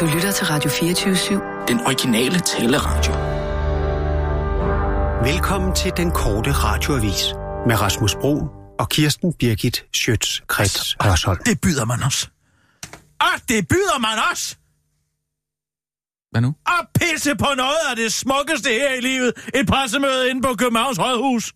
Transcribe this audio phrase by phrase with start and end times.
[0.00, 1.66] Du lytter til Radio 24-7.
[1.68, 3.12] Den originale taleradio.
[5.32, 7.24] Velkommen til den korte radioavis
[7.66, 8.34] med Rasmus Bro
[8.78, 11.38] og Kirsten Birgit Schøtz-Krets Hørsholm.
[11.46, 12.30] Det byder man os.
[13.20, 14.58] Og det byder man os!
[16.30, 16.54] Hvad nu?
[16.66, 19.32] At pisse på noget af det smukkeste her i livet.
[19.54, 21.52] Et pressemøde inde på Københavns Rådhus.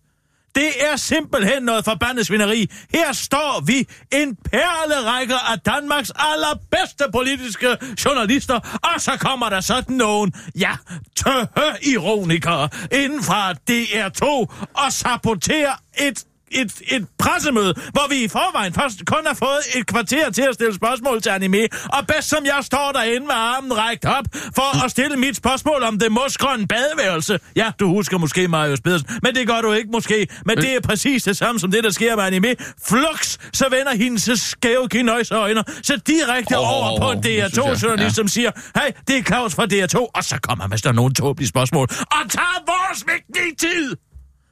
[0.55, 2.71] Det er simpelthen noget forbandet svineri.
[2.93, 9.95] Her står vi, en perlerække af Danmarks allerbedste politiske journalister, og så kommer der sådan
[9.95, 10.71] nogen, ja,
[11.15, 14.25] tøhø ironikere inden fra DR2
[14.73, 16.25] og saboterer et
[16.61, 20.53] et, et pressemøde, hvor vi i forvejen først kun har fået et kvarter til at
[20.53, 24.85] stille spørgsmål til anime, og bedst som jeg står derinde med armen rækt op for
[24.85, 27.39] at stille mit spørgsmål om det mosgrønne badeværelse.
[27.55, 30.27] Ja, du husker måske Marius Pedersen, men det gør du ikke måske.
[30.45, 32.55] Men det er præcis det samme som det, der sker med anime.
[32.87, 37.45] Flux, så vender hendes skæve kinøjseøjne så direkte Åh, over på en nu synes jeg,
[37.45, 38.09] DR2-journalist, ja.
[38.09, 41.49] som siger, hey, det er Claus fra DR2, og så kommer man der nogle tåbelige
[41.49, 43.95] spørgsmål, og tager vores vigtige tid!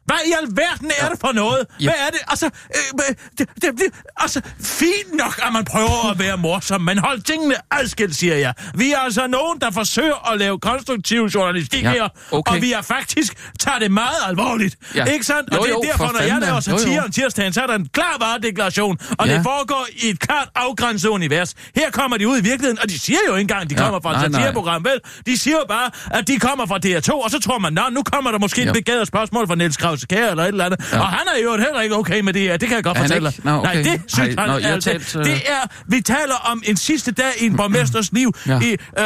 [0.05, 1.65] Hvad i alverden er det for noget?
[1.79, 1.83] Ja.
[1.85, 2.19] Hvad er det?
[2.27, 3.85] Altså, øh, det, det, det,
[4.17, 8.53] altså, fint nok, at man prøver at være morsom, men hold tingene adskilt, siger jeg.
[8.75, 12.51] Vi er altså nogen, der forsøger at lave konstruktiv journalistik Ja, her, okay.
[12.55, 14.75] og vi er faktisk tager det meget alvorligt.
[14.95, 15.05] Ja.
[15.05, 15.49] Ikke sandt?
[15.49, 17.75] Og Jo, det er derfor, for når jeg laver satire om tirsdagen, så er der
[17.75, 19.33] en klar varedeklaration, og Ja.
[19.33, 21.53] det foregår i et klart afgrænset univers.
[21.75, 23.99] Her kommer de ud i virkeligheden, og de siger jo ikke engang, de Ja, kommer
[24.01, 24.99] fra et satireprogram, vel?
[25.25, 28.03] De siger jo bare, at de kommer fra DR2, og så tror man, nå, nu
[28.03, 28.67] kommer der måske Ja.
[28.67, 29.77] et begavet spørgsmål fra Niels
[30.09, 30.91] Kjær eller et eller andet.
[30.93, 30.99] Ja.
[30.99, 33.31] Og han er jo heller ikke okay med det her, det kan jeg godt fortælle
[33.31, 33.39] dig.
[33.45, 33.73] Nå, okay.
[33.73, 34.89] Nej, det synes Ej, han jeg altså.
[34.91, 38.33] talte, øh, Det er, vi taler om en sidste dag i en borgmesters liv.
[38.47, 38.59] Ja.
[38.59, 39.05] I, øh,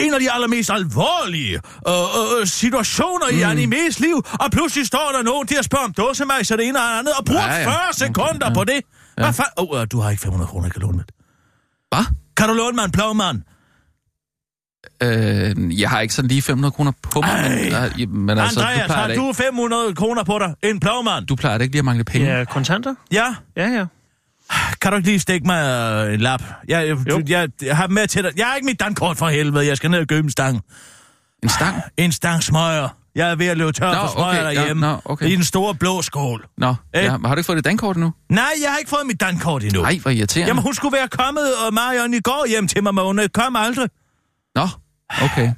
[0.00, 1.94] en af de allermest alvorlige øh,
[2.40, 3.38] øh, situationer mm.
[3.38, 6.66] i animes liv, og pludselig står der nogen til at spørge om dåsemajs og det
[6.68, 7.64] ene og det andet, og bruger Ja, ja.
[7.66, 8.54] 40 sekunder Ja.
[8.54, 8.80] på det.
[9.18, 9.22] Ja.
[9.22, 11.04] Hvad fa- oh, øh, du har ikke 500 kroner, jeg kan låne med.
[11.94, 12.04] Hvad?
[12.36, 13.42] Kan du låne mig en plovmand?
[15.02, 17.48] Øh, jeg har ikke sådan lige 500 kroner på mig, Ej.
[17.48, 20.54] men, øh, men altså, Andreas, du har du ikke, 500 kroner på dig?
[20.70, 21.26] En plovmand?
[21.26, 22.38] du plejer da ikke lige at mangle penge.
[22.38, 22.94] Ja, kontanter?
[23.12, 23.34] Ja?
[23.56, 23.84] Ja, ja.
[24.80, 25.62] Kan du ikke lige stikke mig
[26.08, 26.42] øh, en lap?
[26.68, 27.22] Jeg, jeg, Jo.
[27.28, 28.32] jeg, jeg har med til dig.
[28.36, 29.66] Jeg har ikke mit dankort for helvede.
[29.66, 30.60] Jeg skal ned og købe en stang.
[31.42, 31.76] En stang?
[31.96, 32.88] En stang smøger.
[33.14, 34.80] Jeg er ved at løbe tør Nå, for smøger okay, ja, derhjemme.
[34.86, 35.26] nå, okay.
[35.28, 36.46] I den store blå skål.
[36.58, 37.02] Nå, Øh.
[37.04, 38.12] ja, har du ikke fået det dankort endnu?
[38.28, 39.82] Nej, jeg har ikke fået mit dankort endnu.
[39.82, 40.48] Nej, hvor irriterende.
[40.48, 43.28] Jamen, hun skulle være kommet, og Marion, i går hjem til mig, men hun øh,
[43.28, 43.88] kom aldrig.
[44.54, 44.68] Nå,
[45.22, 45.50] okay.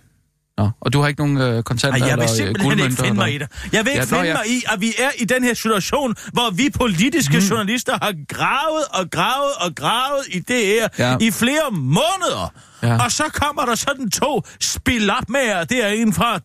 [0.58, 2.96] Nå, og du har ikke nogen øh, kontanter Ej, jeg vil eller øh, simpelthen ikke
[3.02, 3.48] finde mig i det.
[3.72, 4.34] Jeg vil ikke Ja, nå, finde ja.
[4.36, 7.46] mig i, at vi er i den her situation, hvor vi politiske Hmm.
[7.50, 11.16] journalister har gravet og gravet og gravet i det her Ja.
[11.20, 12.52] i flere måneder.
[12.82, 13.04] Ja.
[13.04, 16.40] Og så kommer der sådan to spilapmager derinde fra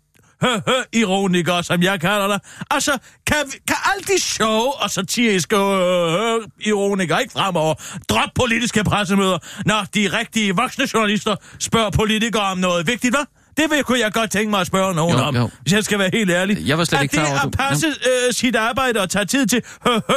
[0.93, 2.41] ironikere, som jeg kalder det.
[2.71, 7.73] Altså, kan, vi- kan alle de sjove og satiriske hø, ironikere ikke fremover
[8.09, 13.25] droppe politiske pressemøder, når de rigtige voksne journalister spørger politikere om noget vigtigt, hvad?
[13.57, 15.49] Det vil, kunne jeg godt tænke mig at spørge nogen Jo, om, jo.
[15.61, 16.67] hvis jeg skal være helt ærlig.
[16.67, 19.09] Jeg var slet er ikke klar over, det du- at passe øh, sit arbejde og
[19.09, 19.61] tage tid til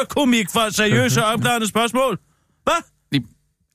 [0.09, 2.19] komik for seriøse og opklarende spørgsmål?
[2.62, 3.21] Hvad?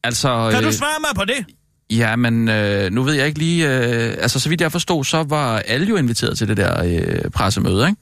[0.03, 1.45] Altså, Kan du øh, svare mig på det?
[1.89, 3.67] Ja, men øh, nu ved jeg ikke lige...
[3.67, 7.31] Øh, altså, så vidt jeg forstod, så var alle jo inviteret til det der øh,
[7.31, 8.01] pressemøde, ikke?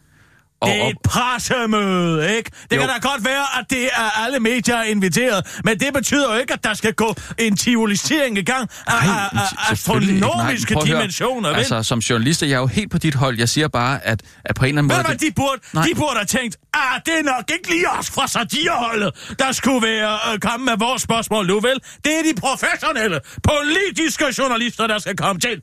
[0.66, 2.52] Og, Det er et pressemøde, ikke?
[2.70, 2.81] Det Jo.
[2.81, 6.53] kan da godt være, at det er alle medier inviteret, men det betyder jo ikke,
[6.53, 9.34] at der skal gå en tivolisering i gang af, Nej, af, af.
[9.34, 10.86] Nej, astronomiske høre.
[10.86, 11.58] dimensioner, vel?
[11.58, 13.38] Altså, som journalist er jeg jo helt på dit hold.
[13.40, 15.03] Jeg siger bare, at, at på en eller anden Ved måde...
[15.03, 15.84] du hvad, de burde, Nej.
[15.90, 19.88] de burde have tænkt, ah, det er nok ikke lige os fra satireholdet, der skulle
[19.88, 21.80] være øh, komme med vores spørgsmål nu, vel?
[22.03, 25.62] Det er de professionelle, politiske journalister, der skal komme til.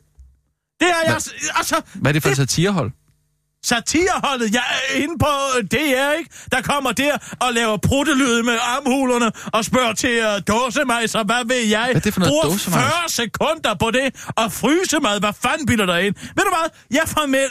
[0.80, 1.14] Det er jeg...
[1.56, 2.90] Altså, Hvad er det for et satirehold?
[3.66, 6.30] Satireholdet, jeg er inde på øh, DR, ikke?
[6.52, 11.46] Der kommer der og laver pruttelyd med armhulerne og spørger til uh, dåsemajs, og hvad
[11.46, 11.84] ved jeg?
[11.84, 12.84] Hvad er det for noget Bruger dåsemajs?
[12.84, 14.06] 40 sekunder på det,
[14.36, 16.14] og frysemad, hvad fanden bilder der ind?
[16.14, 16.68] Ved du hvad?
[16.90, 17.02] Jeg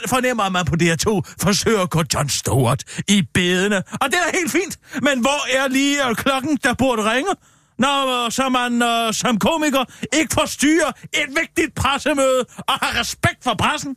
[0.08, 3.76] fornemmer, at man på DR2 forsøger at gå John Stewart i bedene.
[3.76, 4.78] Og det er helt fint.
[5.02, 7.30] Men hvor er lige øh, klokken, der burde ringe?
[7.78, 13.44] Når øh, så man øh, som komiker ikke forstyrrer et vigtigt pressemøde og har respekt
[13.44, 13.96] for pressen.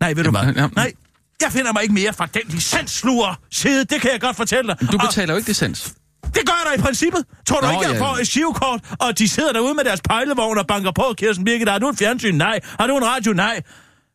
[0.00, 0.70] Nej, ved du hvad?
[0.74, 0.92] Nej,
[1.44, 4.92] jeg finder mig ikke mere fra den licenssluger side, det kan jeg godt fortælle dig.
[4.92, 5.94] Du Og betaler jo ikke licens.
[6.24, 7.24] det gør jeg da i princippet.
[7.46, 8.00] Tror du Nå, ikke, jeg ja.
[8.00, 11.68] får et shivkort, og de sidder derude med deres pejlevogn og banker på, Kirsten Birgit,
[11.68, 12.34] har du en fjernsyn?
[12.34, 12.60] Nej.
[12.80, 13.32] Har du en radio?
[13.32, 13.62] Nej.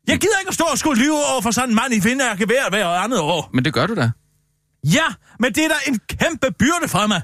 [0.08, 2.46] Jeg gider ikke at stå og skulle lyve over for sådan en mand i vindærke
[2.46, 3.50] hver hver andet år.
[3.54, 4.12] Men det gør du da.
[4.86, 5.06] Ja,
[5.40, 7.22] men det er da en kæmpe byrde for mig.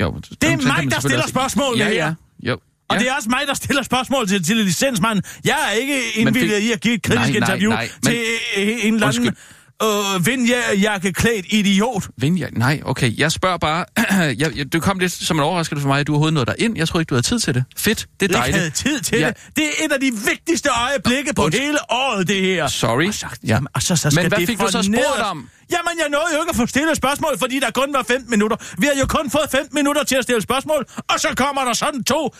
[0.00, 2.14] Jo, Det er mig, der stiller spørgsmålene ja, her.
[2.42, 2.58] Ja, jo.
[2.90, 3.00] Og ja.
[3.00, 5.24] det er også mig, der stiller spørgsmål til, til licensmanden.
[5.44, 8.12] Jeg er ikke indvildet fik- i at give et kritisk Nej, nej, interview nej, men-
[8.12, 8.20] til
[8.56, 9.36] øh, en eller anden Undskyld.
[9.82, 12.08] øh, vindjakkeklædt idiot.
[12.16, 12.52] Vindjak?
[12.56, 13.18] Nej, okay.
[13.18, 13.84] Jeg spørger bare...
[14.38, 16.54] jeg, jeg, det kom lidt som en overraskelse for mig, at du overhovedet nåede dig
[16.58, 16.76] ind.
[16.78, 17.64] Jeg troede ikke, du havde tid til det.
[17.76, 18.56] Fedt, det er Jeg dejligt.
[18.58, 19.26] havde tid til Ja.
[19.28, 19.36] det.
[19.56, 21.64] Det er et af de vigtigste øjeblikke på Undskyld.
[21.66, 22.66] hele året, det her.
[22.68, 23.08] Sorry.
[23.08, 23.48] Og så, Ja.
[23.48, 25.48] jamen, og så, så skal Men hvad det fik du så spurgt om?
[25.72, 28.56] Jamen, jeg nåede jo ikke at få stillet spørgsmål, fordi der kun var 15 minutter.
[28.78, 31.72] Vi har jo kun fået 15 minutter til at stille spørgsmål, og så kommer der
[31.72, 32.34] sådan to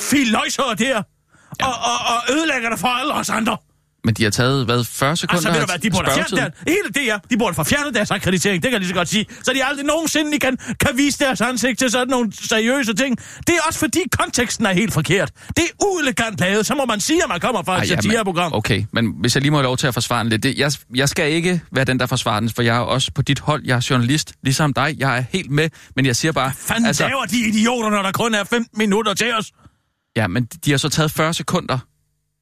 [0.00, 1.66] filøjser der, ja.
[1.66, 3.56] og, og, og ødelægger det for alle os andre.
[4.04, 6.36] Men de har taget, hvad, 40 sekunder Altså, ved du hvad, de burde have fjernet
[6.36, 8.94] deres, hele det her, de burde få fjernet deres akkreditering, det kan jeg lige så
[8.94, 12.94] godt sige, så de aldrig nogensinde kan, kan vise deres ansigt til sådan nogle seriøse
[12.94, 13.18] ting.
[13.46, 15.30] Det er også fordi konteksten er helt forkert.
[15.48, 18.52] Det er uelegant lavet, så må man sige, at man kommer fra et ja, satireprogram.
[18.52, 20.42] Okay, men hvis jeg lige må have lov til at forsvare den lidt.
[20.42, 23.22] Det, jeg, jeg skal ikke være den, der forsvarer den, for jeg er også på
[23.22, 23.62] dit hold.
[23.64, 24.94] Jeg er journalist, ligesom dig.
[24.98, 26.52] Jeg er helt med, men jeg siger bare...
[26.58, 29.52] Fanden altså, laver de idioter, når der kun er 15 minutter til os?
[30.16, 31.78] Ja, men de har så taget 40 sekunder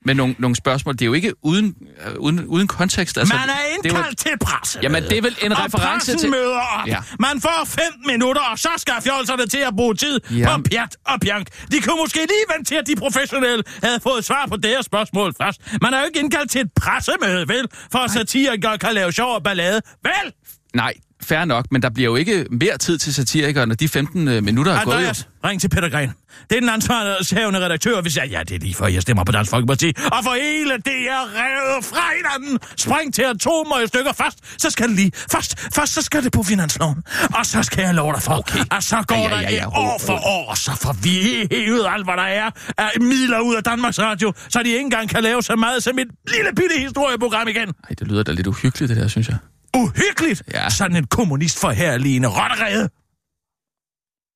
[0.07, 0.95] med nogle, nogle spørgsmål.
[0.95, 1.77] Det er jo ikke uden,
[2.07, 3.19] øh, uden, uden kontekst.
[3.19, 3.53] Altså, Man er
[3.83, 4.79] det jo- indkaldt til presse.
[4.83, 6.87] Jamen, det er vel en og reference pressen til- møder op.
[6.89, 6.99] Ja.
[7.19, 10.57] Man får 15 minutter, og så skal fjolserne til at bruge tid Ja.
[10.57, 11.47] på pjat og pjank.
[11.73, 15.35] De kunne måske lige vente til, at de professionelle havde fået svar på deres spørgsmål
[15.43, 15.61] først.
[15.83, 17.67] Man er jo ikke indkaldt til et pressemøde, vel?
[17.93, 19.81] For at satirikere kan lave sjov og ballade.
[20.03, 20.33] Vel?
[20.75, 24.29] Nej, fair nok, men der bliver jo ikke mere tid til satirikere, når de 15
[24.29, 24.95] øh, minutter er gået.
[24.95, 26.13] Andreas, ring til Peter Gren.
[26.51, 28.29] Det er den ansvarlige redaktør, hvis jeg...
[28.31, 29.93] Ja, det er lige før, jeg stemmer på Dansk Folkeparti.
[30.13, 32.59] Og for hele det er revet fra hinanden.
[32.77, 34.63] Spring til atomer i stykker først.
[34.63, 35.13] Så skal det lige...
[35.33, 37.03] Først, først så skal det på finansloven.
[37.35, 38.59] Og så skal jeg love dig for, okay.
[38.71, 40.73] at så går Ja, ja, der ja, ja, et ro, år for år, og så
[40.83, 44.69] får vi hævet alt, hvad der er af midler ud af Danmarks Radio, så de
[44.69, 47.69] ikke engang kan lave så meget som et lille bitte historieprogram igen.
[47.69, 49.37] Ej, det lyder da lidt uhyggeligt, det der, synes jeg.
[49.77, 50.43] Uhyggeligt!
[50.53, 50.71] Ja.
[50.71, 52.89] Sådan en kommunist for herligende rotterede.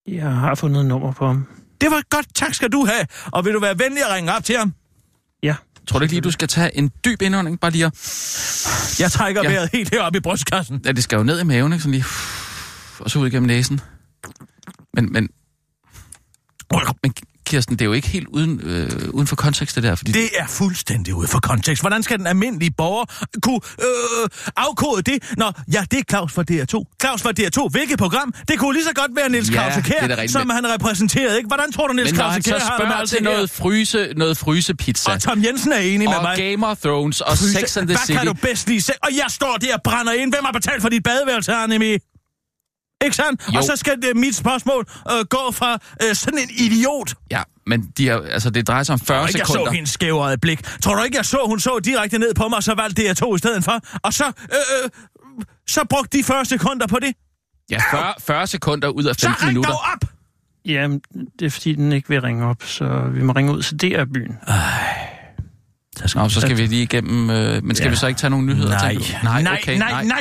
[0.08, 1.46] Jeg har fundet et nummer på ham.
[1.80, 3.06] Det var godt, tak skal du have.
[3.32, 4.74] Og vil du være venlig at ringe op til ham?
[5.42, 5.54] Ja.
[5.88, 7.60] Tror du ikke lige, du skal tage en dyb indånding?
[7.60, 7.92] Bare lige at...
[9.00, 9.48] Jeg trækker Ja.
[9.50, 9.54] ja.
[9.54, 10.80] vejret helt heroppe i brystkassen.
[10.84, 11.82] Ja, det skal jo ned i maven, ikke?
[11.82, 12.04] Sådan lige...
[12.98, 13.80] Og så ud igennem næsen.
[14.94, 15.28] Men, men...
[17.02, 17.12] Men
[17.44, 20.12] Kirsten, det er jo ikke helt uden, øh, uden for kontekst, det der, fordi...
[20.12, 21.82] Det er fuldstændig ude for kontekst.
[21.82, 23.04] Hvordan skal den almindelige borger
[23.42, 25.22] kunne øh, afkode det?
[25.36, 26.96] Nå, ja, det er Claus fra DR2.
[27.00, 28.34] Claus fra DR2, hvilket program?
[28.48, 31.46] Det kunne lige så godt være Niels Ja, da Kjær, som han repræsenterede, ikke?
[31.46, 33.24] Hvordan tror du, Niels han Kjær har spørger alt det her?
[33.24, 36.36] noget, fryse, noget frysepizza, Og Tom Jensen er enig med og mig.
[36.36, 38.18] Game of Thrones, og Fryse- Sex and the Hvad City...
[38.18, 38.92] kan du bedst lide?
[39.02, 40.32] Og jeg står der og brænder ind.
[40.32, 41.98] Hvem har betalt for dit badeværelse, Annemie?
[43.04, 43.42] Ikke sandt?
[43.54, 43.58] Jo.
[43.58, 47.92] Og så skal det, mit spørgsmål øh, gå fra øh, sådan en idiot Ja, men
[47.98, 49.70] de har, altså, det drejer sig om 40 Tror du ikke, jeg sekunder.
[49.70, 50.62] så hendes skæve blik?
[50.82, 53.34] Tror du ikke, jeg så, hun så direkte ned på mig, og så valgte DR2
[53.34, 53.80] i stedet for?
[54.02, 54.90] Og så, øh, øh,
[55.68, 57.12] så brugte de 40 sekunder på det?
[57.70, 59.70] Ja, 40, 40 sekunder ud af Så 15 ring minutter.
[59.70, 60.08] dog op!
[60.66, 60.88] Ja,
[61.38, 64.38] det er fordi, den ikke vil ringe op, så vi må ringe ud til DR-byen.
[66.14, 67.30] Nå, så skal vi lige igennem...
[67.30, 67.90] Øh, men skal Ja.
[67.90, 68.68] vi så ikke tage nogle nyheder?
[68.70, 70.20] Nej, nej, nej, okay, nej, nej.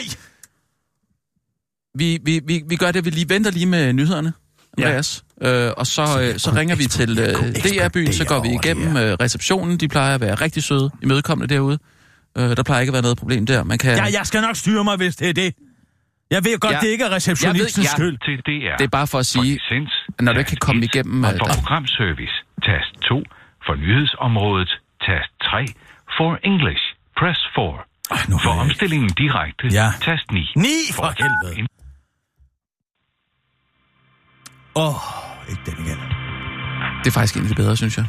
[1.97, 4.33] Vi, vi, vi, vi gør det, vi lige venter lige med nyhederne,
[4.77, 5.23] Andreas.
[5.41, 5.65] Ja.
[5.67, 7.33] Øh, og så, øh, så ringer vi til øh,
[7.65, 9.77] DR-byen, så går vi igennem øh, receptionen.
[9.77, 11.79] De plejer at være rigtig søde, imødekommende derude.
[12.37, 13.63] Øh, der plejer ikke at være noget problem der.
[13.63, 15.53] Man kan, Ja, jeg skal nok styre mig, hvis det er det.
[16.31, 16.79] Jeg ved godt, Ja.
[16.79, 18.17] det ikke er receptionistens Jeg ved- ja.
[18.17, 18.17] skyld.
[18.25, 18.77] til DR.
[18.77, 21.33] Det er bare for at sige, licens, når du ikke kan komme 1, igennem, Og
[21.33, 22.35] øh, for der- programservice,
[22.67, 23.23] tast 2.
[23.65, 24.71] For nyhedsområdet,
[25.07, 25.65] tast 3.
[26.17, 26.83] For English,
[27.19, 27.77] press 4.
[28.11, 29.87] Ej, nu For omstillingen direkte, Ja.
[30.07, 30.39] tast 9.
[30.55, 31.67] Ni for helvede.
[34.75, 35.99] Åh, oh, ikke den igen.
[37.01, 38.05] det er faktisk egentlig bedre, synes jeg.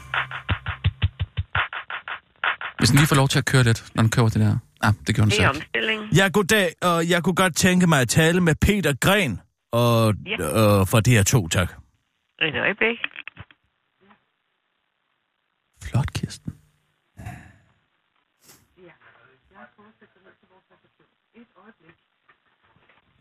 [2.79, 4.58] Hvis den lige får lov til at køre lidt, når den kører det der.
[4.82, 5.58] Ah, det gjorde den er ikke.
[5.58, 6.03] omstilling.
[6.19, 9.41] Ja, goddag, og jeg kunne godt tænke mig at tale med Peter Gren
[9.72, 10.32] og, Ja.
[10.81, 11.70] øh, for DR2, tak.
[12.43, 12.98] Et øjeblik.
[15.82, 16.53] Flot, Kirsten.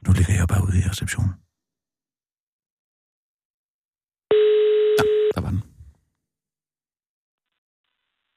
[0.05, 1.33] Nu ligger jeg bare ude i receptionen.
[5.35, 5.63] Der var den.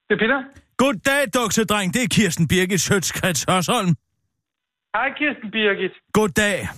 [0.08, 0.38] Det er Peter.
[0.76, 1.94] Goddag, duksedreng.
[1.94, 3.94] Det er Kirsten Birgit Sjøtskrets Hørsholm.
[4.96, 5.92] Hej, Kirsten Birgit.
[6.12, 6.68] Goddag.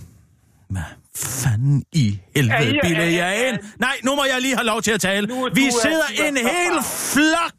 [0.70, 0.82] Hvad
[1.16, 3.58] fanden i helvede Ja, ja, bilder ja, jeg ind?
[3.78, 5.26] Nej, nu må jeg lige have lov til at tale.
[5.26, 6.74] Nu Vi sidder er en hel
[7.12, 7.56] flok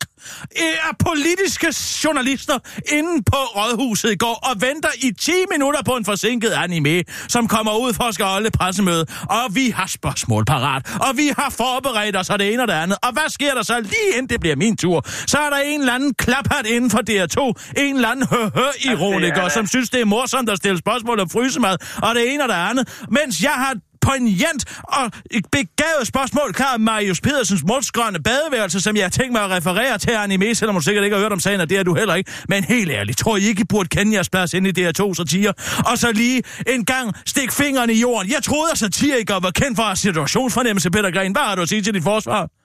[0.89, 2.59] af politiske journalister
[2.91, 7.47] inde på Rådhuset i går og venter i 10 minutter på en forsinket anime, som
[7.47, 9.05] kommer ud for at skal holde pressemøde.
[9.29, 12.73] Og vi har spørgsmål parat, og vi har forberedt os og det ene og det
[12.73, 12.97] andet.
[13.03, 15.05] Og hvad sker der så lige inden det bliver min tur?
[15.27, 19.49] Så er der en eller anden klaphat inden for DR2, en eller anden høhø-ironiker, er-
[19.49, 22.55] som synes, det er morsomt at stille spørgsmål om frysemad, og det ene og det
[22.55, 23.05] andet.
[23.11, 25.11] Mens jeg har poignant og
[25.51, 30.11] begavet spørgsmål klar Marius Pedersens målsgrønne badeværelse, som jeg har tænkt mig at referere til
[30.11, 32.31] anime, selvom du sikkert ikke har hørt om sagen, og det er du heller ikke.
[32.49, 35.53] Men helt ærligt, tror I ikke, I burde kende jeres plads ind i DR2 satire?
[35.85, 38.31] Og så lige en gang stik fingrene i jorden.
[38.31, 41.31] Jeg troede, at satirikere var kendt for situationsfornemmelse, Peter Gren.
[41.31, 42.58] Hvad har du at sige til dit forsvar?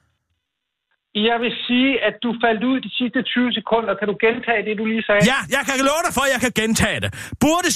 [1.14, 3.94] Jeg vil sige, at du faldt ud de sidste 20 sekunder.
[4.00, 5.22] Kan du gentage det, du lige sagde?
[5.32, 7.10] Ja, jeg kan love dig for, at jeg kan gentage det.
[7.44, 7.68] Burde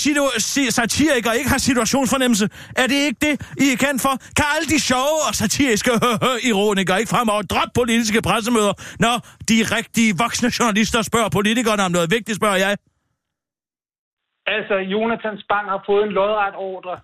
[0.78, 2.44] satirikere ikke have situationsfornemmelse?
[2.82, 4.14] Er det ikke det, I er kendt for?
[4.38, 5.90] Kan alle de sjove og satiriske
[6.50, 9.14] ironikere ikke fremover droppe politiske pressemøder, når
[9.50, 12.72] de rigtige voksne journalister spørger politikerne om noget vigtigt, spørger jeg?
[14.56, 16.96] Altså, Jonathan Spang har fået en lodret ordre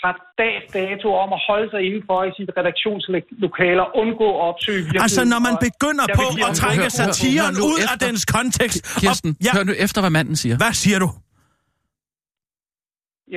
[0.00, 4.82] fra dags dato om at holde sig indenfor i sit redaktionslokale og undgå at opsøge.
[5.06, 7.94] Altså, når man begynder på at ham- trække hør- hør- hør satiren nu ud af
[7.94, 8.06] efter.
[8.06, 8.78] dens kontekst...
[9.00, 10.54] Kirsten, og, ja, hør nu efter, hvad manden siger.
[10.62, 11.08] hvad siger du?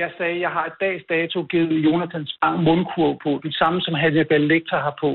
[0.02, 3.30] Jeg sagde, jeg har et dags dato givet Jonathan Spang mundkurv på.
[3.46, 5.12] Det samme, som Hannibal Lecter har på.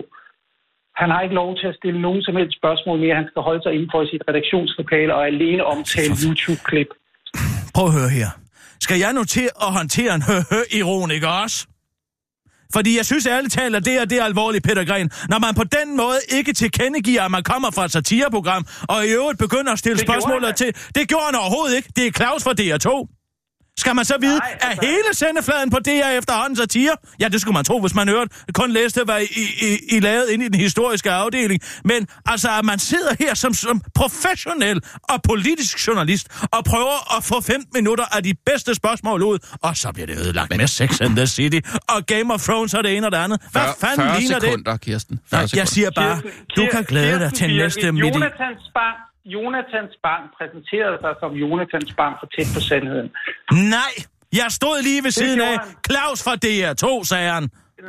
[1.01, 3.15] Han har ikke lov til at stille nogen som helst spørgsmål mere.
[3.21, 6.89] Han skal holde sig indenfor i sit redaktionslokale og alene omtale YouTube-klip.
[7.75, 8.29] Prøv at høre her.
[8.81, 11.65] Skal jeg nu til at håndtere en hø-hø-ironiker også?
[12.73, 15.11] Fordi jeg synes ærligt talt, at det er, det er alvorligt, Peter Gren.
[15.29, 19.09] Når man på den måde ikke tilkendegiver, at man kommer fra et satireprogram, og i
[19.09, 20.75] øvrigt begynder at stille Det spørgsmål til...
[20.95, 21.89] Det gjorde han overhovedet ikke.
[21.95, 23.18] Det er Claus fra DR2.
[23.79, 26.95] Skal man så vide, Nej, at altså- hele sendefladen på DR efterhånden satire?
[27.19, 29.25] Ja, det skulle man tro, hvis man hørte, kun læste, hvad I,
[29.67, 31.61] I, I lavede inde i den historiske afdeling.
[31.85, 37.23] Men altså, at man sidder her som, som professionel og politisk journalist og prøver at
[37.23, 41.01] få 15 minutter af de bedste spørgsmål ud, og så bliver det ødelagt med Sex
[41.01, 41.59] and the City
[41.89, 43.41] og Game of Thrones og det ene og det andet.
[43.51, 45.19] Hvad 40, fanden 40 ligner sekunder, Kirsten.
[45.29, 45.53] 40 det?
[45.55, 45.91] Jeg sekunder.
[45.91, 46.21] siger bare,
[46.55, 48.15] du kan glæde dig til Kirsten næste midt.
[48.15, 48.95] Jonathan Spang,
[49.35, 53.09] Jonathan Spang præsenterede sig som Jonathan Spang for tæt på sandheden.
[53.77, 53.93] Nej,
[54.39, 55.67] jeg stod lige ved siden af han.
[55.89, 57.45] Claus fra DR2, sagde han.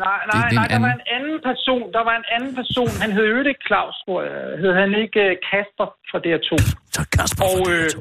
[0.07, 0.89] Nej, Det- nej, det nej, der anden.
[0.89, 1.85] var en anden person.
[1.97, 2.91] Der var en anden person.
[3.03, 4.35] Han hed jo ikke Claus, tror jeg.
[4.63, 6.51] Hed han ikke øh, Kasper fra DR2?
[6.97, 7.99] Så Kasper Og, fra øh, DR2.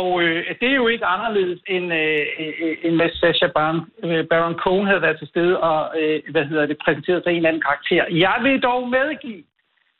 [0.00, 4.22] og øh, det er jo ikke anderledes end, øh, øh, end hvis Sacha Baron, øh,
[4.32, 7.48] Baron Cohen havde været til stede og øh, hvad hedder det, præsenteret sig en eller
[7.50, 8.04] anden karakter.
[8.26, 9.42] Jeg vil dog medgive,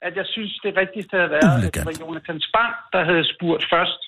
[0.07, 3.64] at jeg synes, det rigtigste havde været, at det var Jonathan Spang, der havde spurgt
[3.75, 4.00] først.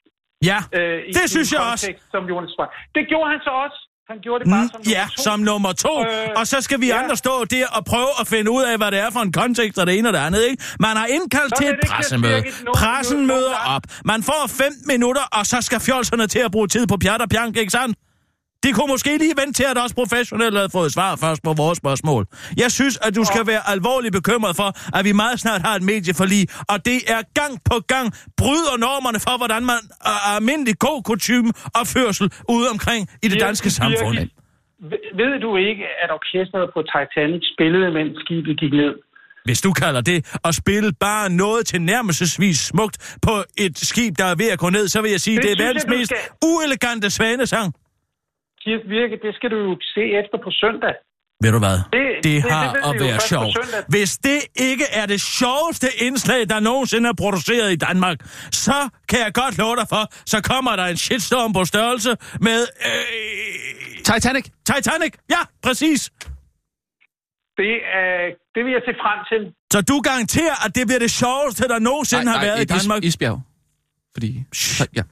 [0.51, 1.87] Ja, Øh, det synes jeg også.
[2.15, 2.71] Som Jonathan Spang.
[2.97, 3.79] Det gjorde han så også.
[4.13, 5.23] Han gjorde det bare som Mm, ja, nummer to.
[5.29, 5.95] som nummer to.
[6.05, 6.99] Øh, og så skal vi ja.
[7.01, 9.77] andre stå der og prøve at finde ud af, hvad det er for en kontekst
[9.81, 10.63] og det ene og det andet, ikke?
[10.87, 12.43] Man har indkaldt Så til et pressemøde.
[12.81, 13.83] Pressen møder op.
[14.05, 17.29] Man får 15 minutter, og så skal fjolserne til at bruge tid på pjat og
[17.35, 17.99] pjank, ikke sandt?
[18.65, 21.79] De kunne måske lige vente til, at også professionelle havde fået svar først på vores
[21.79, 22.27] spørgsmål.
[22.57, 25.83] Jeg synes, at du skal være alvorligt bekymret for, at vi meget snart har et
[25.83, 31.03] medieforlig, og det er gang på gang bryder normerne for, hvordan man er almindelig god
[31.03, 34.17] kutume og førsel ude omkring i det danske samfund.
[35.21, 38.95] Ved- du ikke, at orkestret på Titanic spillede, mens skibet gik ned?
[39.45, 44.25] Hvis du kalder det at spille bare noget til nærmelsesvis smukt på et skib, der
[44.25, 46.13] er ved at gå ned, så vil jeg sige, det, Det er verdens mest
[46.45, 47.75] uelegante svanesang.
[48.65, 50.95] Kirk Virke, det skal du jo se efter på søndag.
[51.43, 51.77] Ved du hvad?
[51.93, 53.59] Det- Det, det- har det vi at være sjovt.
[53.89, 54.41] Hvis det
[54.71, 58.19] ikke er det sjoveste indslag, der nogensinde er produceret i Danmark,
[58.65, 62.61] så kan jeg godt love dig for, så kommer der en shitstorm på størrelse med...
[62.89, 64.45] Øh, Titanic!
[64.65, 65.13] Titanic!
[65.31, 66.01] Ja, præcis.
[67.61, 68.13] Det, er,
[68.55, 69.53] det vil jeg se frem til.
[69.73, 72.83] Så du garanterer, at det bliver det sjoveste, der nogensinde har været i et is-
[72.83, 73.05] Danmark?
[73.05, 73.43] Isbjerg.
[74.15, 74.31] Fordi...
[74.97, 75.03] Ja.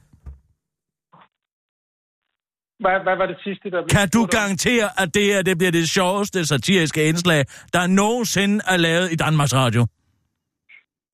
[2.83, 5.75] Hvad, hvad var det sidste, der blev Kan du garantere, at det her det bliver
[5.81, 7.41] det sjoveste satiriske indslag,
[7.73, 9.83] der nogensinde er lavet i Danmarks Radio?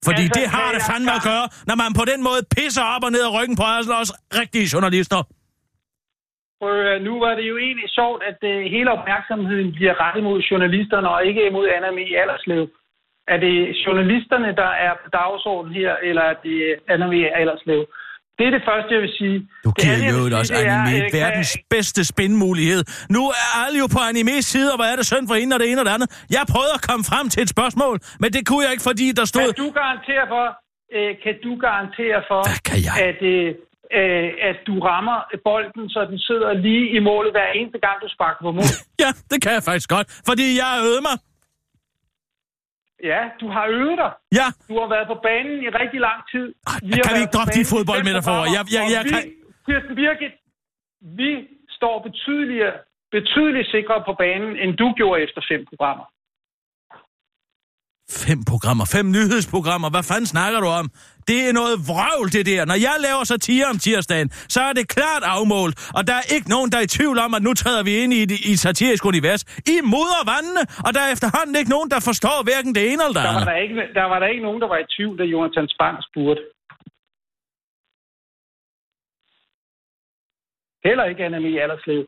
[0.07, 3.03] Fordi Altså, det har det fandme at gøre, når man på den måde pisser op
[3.07, 3.67] og ned af ryggen på
[4.01, 5.21] os, rigtige journalister.
[6.61, 10.39] Prøv, høre, nu var det jo egentlig sjovt, at uh, hele opmærksomheden bliver rettet mod
[10.51, 12.63] journalisterne og ikke mod Anna Mie Allerslev.
[13.33, 16.57] Er det journalisterne, der er på dagsordenen her, eller er det
[16.93, 17.81] Anna Mie Allerslev?
[18.39, 19.37] Det er det første, jeg vil sige.
[19.65, 22.83] Du Det giver jo også sige, det er, anime øh, kan- verdens bedste spinmulighed.
[23.17, 25.59] Nu er alle jo på animes side, og hvad er det synd for en og
[25.61, 26.09] det ene og det andet.
[26.37, 29.25] Jeg prøvede at komme frem til et spørgsmål, men det kunne jeg ikke, fordi der
[29.33, 29.47] stod...
[29.53, 30.45] Kan du garantere for,
[30.97, 32.95] øh, kan du garantere for Hvad kan jeg?
[33.09, 33.49] at, øh,
[33.99, 38.09] øh, at du rammer bolden, så den sidder lige i målet hver eneste gang, du
[38.17, 38.71] sparker på mål?
[39.05, 41.17] Ja, det kan jeg faktisk godt, fordi jeg øvet mig.
[43.13, 44.13] Ja, du har øvet dig.
[44.39, 46.47] Ja, Du har været på banen i rigtig lang tid.
[46.71, 48.47] Har kan vi ikke droppe de fodboldmetaforer?
[48.57, 49.31] Jeg- jeg- jeg vi, kan-
[49.67, 50.35] Kirsten Birgit,
[51.21, 51.31] vi
[51.79, 52.65] står betydeligt,
[53.17, 56.05] betydeligt sikrere på banen, end du gjorde efter fem programmer.
[58.11, 60.87] Fem programmer, fem nyhedsprogrammer, hvad fanden snakker du om?
[61.29, 62.65] Det er noget vrøvl, det der.
[62.71, 66.49] Når jeg laver satire om tirsdagen, så er det klart afmålt, og der er ikke
[66.55, 68.59] nogen, der er i tvivl om, at nu træder vi ind i et, i et
[68.69, 69.43] satirisk univers.
[69.75, 73.15] I mudder vandene, og der er efterhånden ikke nogen, der forstår hverken det ene eller
[73.21, 73.47] det Der var andet.
[73.53, 76.43] der, ikke, der var der ikke nogen, der var i tvivl, da Jonathan Spang spurgte.
[80.89, 82.03] Heller ikke Annemie Allerslev.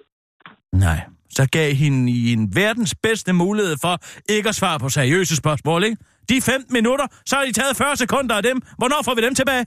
[0.73, 0.99] Nej,
[1.31, 5.85] så gav hende i en verdens bedste mulighed for ikke at svare på seriøse spørgsmål,
[5.85, 5.97] ikke?
[6.29, 8.61] De 15 minutter, så har de taget 40 sekunder af dem.
[8.79, 9.67] Hvornår får vi dem tilbage?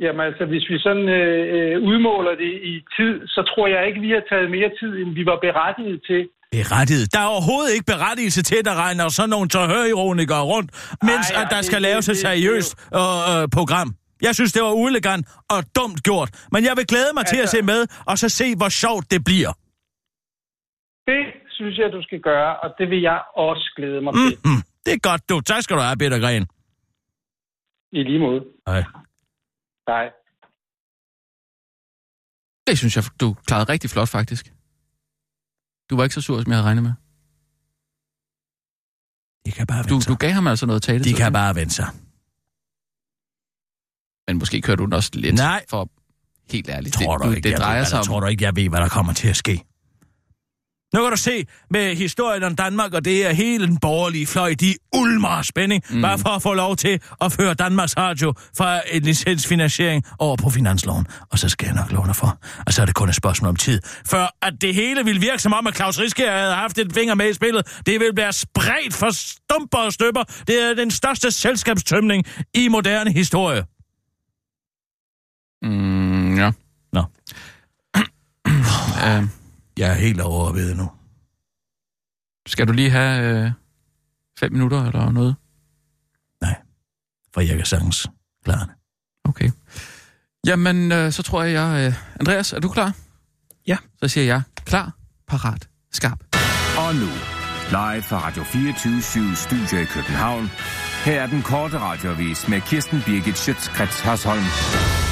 [0.00, 4.00] Jamen altså, hvis vi sådan øh, øh, udmåler det i tid, så tror jeg ikke,
[4.06, 6.22] vi har taget mere tid, end vi var berettiget til.
[6.58, 7.12] Berettiget.
[7.14, 10.70] Der er overhovedet ikke berettigelse til, at der regner sådan nogle tørhørironikere rundt,
[11.02, 13.00] mens Ej, at der ej, skal det- laves det- et det- seriøst øh,
[13.42, 13.88] øh, program.
[14.22, 16.28] Jeg synes, det var uelegant og dumt gjort.
[16.52, 19.10] Men jeg vil glæde mig til at Altså- se med, og så se, hvor sjovt
[19.10, 19.52] det bliver.
[21.06, 21.22] Det
[21.56, 24.38] synes jeg, du skal gøre, og det vil jeg også glæde mig til.
[24.44, 25.40] Mm, det er godt, du.
[25.40, 26.44] Tak skal du have, Peter Gren.
[27.92, 28.40] I lige måde.
[28.68, 28.82] Hej.
[29.92, 30.06] Nej.
[32.66, 34.44] Det synes jeg, du klarede rigtig flot, faktisk.
[35.90, 36.92] Du var ikke så sur, som jeg havde regnet med.
[39.46, 40.10] De kan bare Du, vente sig.
[40.12, 41.04] du gav ham altså noget tale.
[41.04, 41.88] De kan bare vente sig.
[44.28, 45.64] Men måske kører du den også lidt Nej.
[45.70, 45.88] for
[46.52, 46.94] helt ærligt.
[46.94, 48.04] Tror det, du ikke, det jeg drejer sig om...
[48.04, 49.56] Tror du ikke, jeg ved, hvad der kommer til at ske?
[50.96, 54.54] Nu kan du se med historien om Danmark, og det er hele den borgerlige fløj,
[54.60, 56.02] de ulmer af spænding, mm.
[56.02, 60.50] bare for at få lov til at føre Danmarks Radio fra en licensfinansiering over på
[60.50, 61.06] finansloven.
[61.30, 62.38] Og så skal jeg nok låne for.
[62.66, 63.80] Og så er det kun et spørgsmål om tid.
[64.06, 67.14] For at det hele ville virke som om, at Claus Riske havde haft et finger
[67.14, 70.24] med i spillet, det vil blive spredt for stumper og støber.
[70.46, 72.24] Det er den største selskabstømning
[72.54, 73.64] i moderne historie.
[75.62, 76.52] Mm, ja.
[76.92, 77.04] Nå.
[77.96, 79.24] Uh,
[79.78, 80.90] Jeg er helt overvejet nu.
[82.46, 83.52] skal du lige have øh,
[84.38, 85.36] fem minutter eller noget?
[87.36, 88.06] For jeg kan sagtens
[88.44, 88.74] klare det.
[89.24, 89.50] Okay.
[90.46, 91.86] Jamen, øh, så tror jeg, jeg...
[91.86, 92.92] Øh, Andreas, er du klar?
[93.66, 93.76] Ja.
[94.02, 94.96] Så siger jeg klar,
[95.28, 96.18] parat, skarp.
[96.78, 97.10] Og nu,
[97.70, 100.50] live fra Radio 24 Studio i København.
[101.04, 105.05] Her er den korte radiovis med Kirsten Birgit Schøtzgrads Hasholm.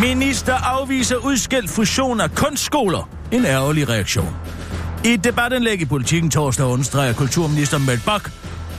[0.00, 3.08] Minister afviser udskilt fusion af kunstskoler.
[3.32, 4.36] En ærgerlig reaktion.
[5.04, 8.30] I et debatindlæg i politikken torsdag understreger kulturminister Mette Bak,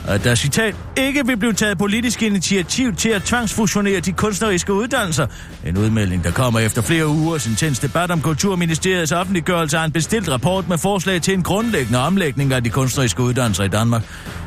[0.08, 5.26] at der citat ikke vil blive taget politisk initiativ til at tvangsfusionere de kunstneriske uddannelser.
[5.66, 10.28] En udmelding, der kommer efter flere ugers intens debat om Kulturministeriets offentliggørelse af en bestilt
[10.28, 14.02] rapport med forslag til en grundlæggende omlægning af de kunstneriske uddannelser i Danmark.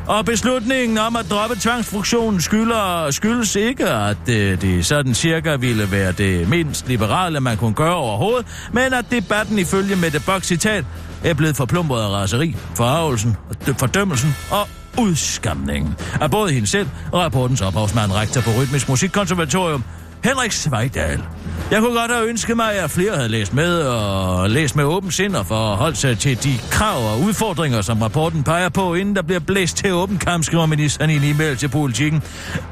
[0.07, 5.91] Og beslutningen om at droppe tvangsfunktionen skylder, skyldes ikke, at det, det sådan cirka ville
[5.91, 10.85] være det mindst liberale, man kunne gøre overhovedet, men at debatten ifølge Mette Bok citat
[11.23, 13.37] er blevet forplumpet af raseri, forarvelsen,
[13.77, 14.67] fordømmelsen og
[14.99, 15.95] udskamning.
[16.21, 19.83] Af både hende selv og rapportens ophavsmand, rektor på Rytmisk Musikkonservatorium,
[20.23, 21.23] Henrik Svejdal.
[21.71, 25.11] Jeg kunne godt have ønsket mig, at flere havde læst med og læst med åben
[25.11, 29.21] sind og forholdt sig til de krav og udfordringer, som rapporten peger på, inden der
[29.21, 32.23] bliver blæst til åben kamp, skriver ministeren i en e-mail til politikken.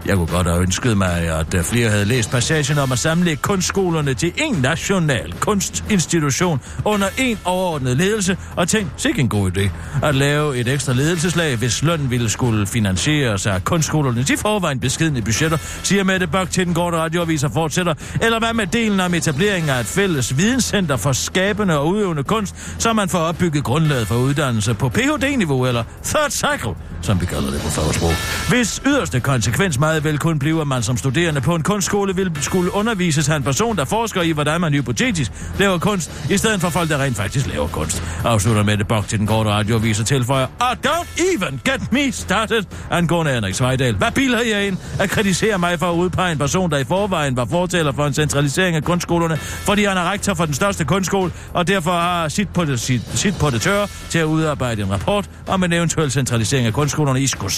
[0.05, 4.13] Jeg kunne godt have ønsket mig, at flere havde læst passagen om at samle kunstskolerne
[4.13, 9.69] til en national kunstinstitution under en overordnet ledelse, og tænkt, sikkert en god idé,
[10.03, 15.21] at lave et ekstra ledelseslag, hvis løn ville skulle finansieres af kunstskolerne til forvejen beskidende
[15.21, 17.93] budgetter, siger Mette Bøk til den korte radioavis og fortsætter.
[18.21, 22.56] Eller hvad med delen om etableringen af et fælles videnscenter for skabende og udøvende kunst,
[22.82, 27.52] så man får opbygget grundlaget for uddannelse på Ph.D.-niveau eller third cycle, som vi kalder
[27.52, 28.12] det på fagsprog.
[28.49, 32.32] Hvis yderste konsekvens meget vel kun bliver, at man som studerende på en kunstskole vil
[32.41, 36.62] skulle undervises af en person, der forsker i, hvordan man hypotetisk laver kunst, i stedet
[36.62, 38.04] for folk, der rent faktisk laver kunst.
[38.25, 42.63] Afslutter Mette Bok til den korte radioavis og tilføjer, og don't even get me started,
[42.91, 43.95] angående Henrik Svejdal.
[43.95, 47.28] Hvad biler jeg ind at kritisere mig for at udpege en person, der i forvejen
[47.37, 51.31] var fortaler for en centralisering af kunstskolerne, fordi han er rektor for den største kunstskole,
[51.53, 54.91] og derfor har sit på det, sit, sit på det tørre til at udarbejde en
[54.91, 57.21] rapport om en eventuel centralisering af kunstskolerne.
[57.21, 57.51] I skulle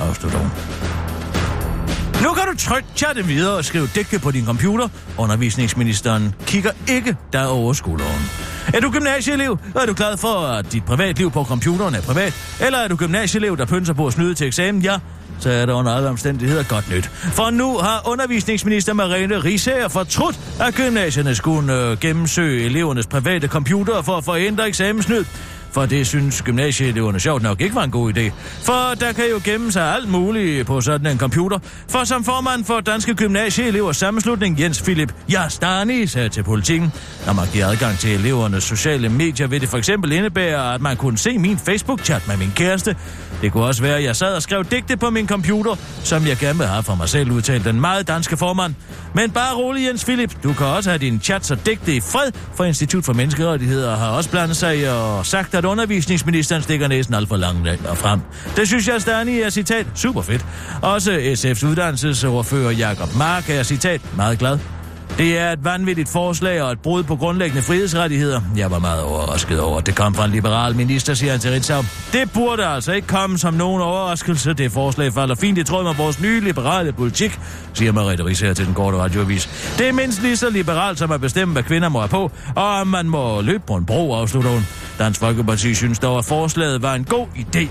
[0.00, 0.50] afslutter hun.
[2.22, 4.88] Nu kan du trygt chatte videre og skrive digte på din computer.
[5.18, 8.30] Undervisningsministeren kigger ikke der over skulderen.
[8.74, 12.34] Er du gymnasieelev, og er du glad for, at dit privatliv på computeren er privat?
[12.60, 14.82] Eller er du gymnasieelev, der pynser på at snyde til eksamen?
[14.82, 14.98] Ja,
[15.42, 17.04] så er det under alle omstændigheder godt nyt.
[17.08, 24.04] For nu har undervisningsminister Marene Risager fortrudt, at gymnasierne skulle øh, gennemsøge elevernes private computere
[24.04, 25.24] for at forhindre eksamensnyd
[25.72, 28.30] for det synes gymnasieeleverne sjovt nok ikke var en god idé.
[28.62, 31.58] For der kan jo gemme sig alt muligt på sådan en computer.
[31.88, 36.92] For som formand for Danske Gymnasieelevers Sammenslutning, Jens Philip Jastani, sagde til politikken,
[37.26, 40.96] når man giver adgang til elevernes sociale medier, vil det for eksempel indebære, at man
[40.96, 42.96] kunne se min Facebook-chat med min kæreste.
[43.42, 46.36] Det kunne også være, at jeg sad og skrev digte på min computer, som jeg
[46.36, 48.74] gerne vil have for mig selv, udtalte den meget danske formand.
[49.14, 50.42] Men bare rolig, Jens Philip.
[50.42, 54.08] Du kan også have din chats og digte i fred, for Institut for Menneskerettigheder har
[54.08, 58.20] også blandet sig og sagt, at undervisningsministeren stikker næsen alt for langt og frem.
[58.56, 60.46] Det synes jeg, stadig er citat super fedt.
[60.82, 64.58] Også SF's uddannelsesordfører Jakob Mark er citat meget glad.
[65.18, 68.40] Det er et vanvittigt forslag og et brud på grundlæggende frihedsrettigheder.
[68.56, 71.50] Jeg var meget overrasket over, at det kom fra en liberal minister, siger han til
[71.50, 71.82] Ritzau.
[72.12, 74.52] Det burde altså ikke komme som nogen overraskelse.
[74.52, 77.38] Det forslag falder fint i tråd med vores nye liberale politik,
[77.74, 79.74] siger Mariette Ries her til den korte radioavis.
[79.78, 82.66] Det er mindst lige så liberalt som at bestemme, hvad kvinder må have på, og
[82.66, 84.66] om man må løbe på en bro, afslutter hun.
[84.98, 87.68] Dansk Folkeparti synes dog, at forslaget var en god idé.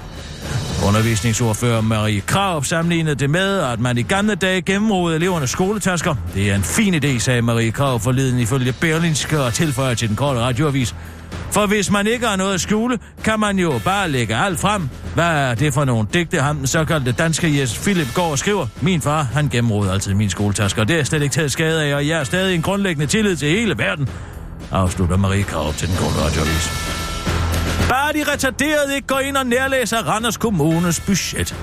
[0.88, 6.16] Undervisningsordfører Marie Krav sammenlignede det med, at man i gamle dage gennemrådede elevernes skoletasker.
[6.34, 10.16] Det er en fin idé, sagde Marie Krav forleden ifølge Berlinske og tilføjer til den
[10.16, 10.96] korte radioavis.
[11.52, 14.90] For hvis man ikke har noget at skjule, kan man jo bare lægge alt frem.
[15.14, 18.68] Hvad er det for nogle digte, ham den såkaldte danske Jes Philip går og skriver?
[18.82, 21.96] Min far, han gennemrådede altid min skoletasker, og det er slet ikke taget skade af,
[21.96, 24.10] og jeg er stadig en grundlæggende tillid til hele verden.
[24.72, 26.91] Afslutter Marie Krav til den korte radioavis.
[27.92, 31.56] Bare de retarderede ikke går ind og nærlæser Randers Kommunes budget.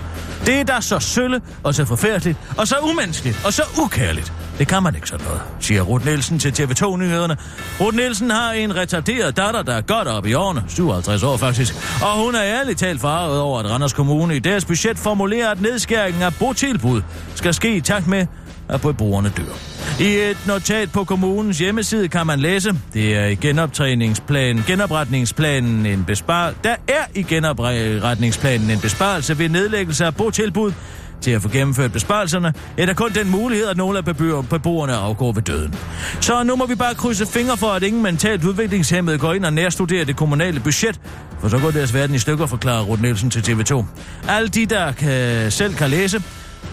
[0.46, 4.32] Det er da så sølle og så forfærdeligt og så umenneskeligt og så ukærligt.
[4.58, 7.36] Det kan man ikke sådan noget, siger Ruth Nielsen til TV2-nyhederne.
[7.80, 11.74] Ruth Nielsen har en retarderet datter, der er godt op i årene, 57 år faktisk,
[12.02, 15.60] og hun er ærligt talt farvet over, at Randers Kommune i deres budget formulerer, at
[15.60, 17.02] nedskæringen af botilbud
[17.34, 18.26] skal ske i takt med,
[18.68, 19.77] at beboerne dør.
[20.00, 26.04] I et notat på kommunens hjemmeside kan man læse, det er i genoptræningsplanen, genopretningsplanen en
[26.04, 26.54] bespar...
[26.64, 30.72] Der er i genopretningsplanen en besparelse ved nedlæggelse af botilbud.
[31.20, 34.04] Til at få gennemført besparelserne, er der kun den mulighed, at nogle af
[34.50, 35.74] beboerne afgår ved døden.
[36.20, 39.52] Så nu må vi bare krydse fingre for, at ingen mentalt udviklingshemmede går ind og
[39.52, 41.00] nærstuderer det kommunale budget,
[41.40, 43.84] for så går deres verden i stykker, forklarer Rud Nielsen til TV2.
[44.28, 46.22] Alle de, der kan, selv kan læse,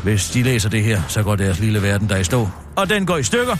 [0.03, 2.49] hvis de læser det her, så går deres lille verden der i stå.
[2.75, 3.55] Og den går i stykker,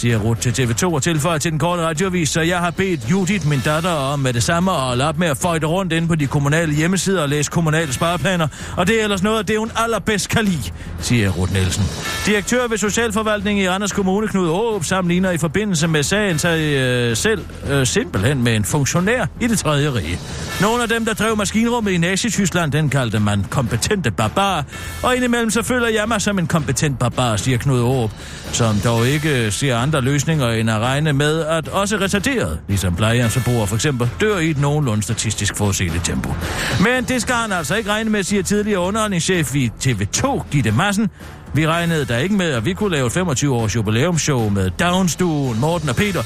[0.00, 3.48] siger Ruth til TV2 og tilføjer til den korte radiovis, så jeg har bedt Judith,
[3.48, 6.14] min datter, om med det samme at holde op med at føjte rundt inde på
[6.14, 8.48] de kommunale hjemmesider og læse kommunale spareplaner.
[8.76, 11.84] Og det er ellers noget af det, hun allerbedst kan lide, siger Ruth Nielsen.
[12.26, 17.16] Direktør ved Socialforvaltningen i Randers Kommune, Knud Aarup, sammenligner i forbindelse med sagen sig øh,
[17.16, 20.18] selv øh, simpelthen med en funktionær i det tredje rige.
[20.60, 24.64] Nogle af dem, der drev maskinrummet i Nazi-Tyskland, den kaldte man kompetente barbar.
[25.02, 28.10] Og indimellem så føler jeg mig som en kompetent barbar, siger Knud Aarup,
[28.52, 32.94] som dog ikke øh, ser andre løsninger end at regne med, at også retarderet, ligesom
[32.94, 36.34] plejehjemsbeboere for eksempel, dør i et nogenlunde statistisk forudsigeligt tempo.
[36.80, 41.08] Men det skal han altså ikke regne med, siger tidligere underholdningschef i TV2, Gitte Madsen.
[41.54, 45.88] Vi regnede da ikke med, at vi kunne lave et 25-års jubilæumsshow med Downstuen, Morten
[45.88, 46.22] og Peter.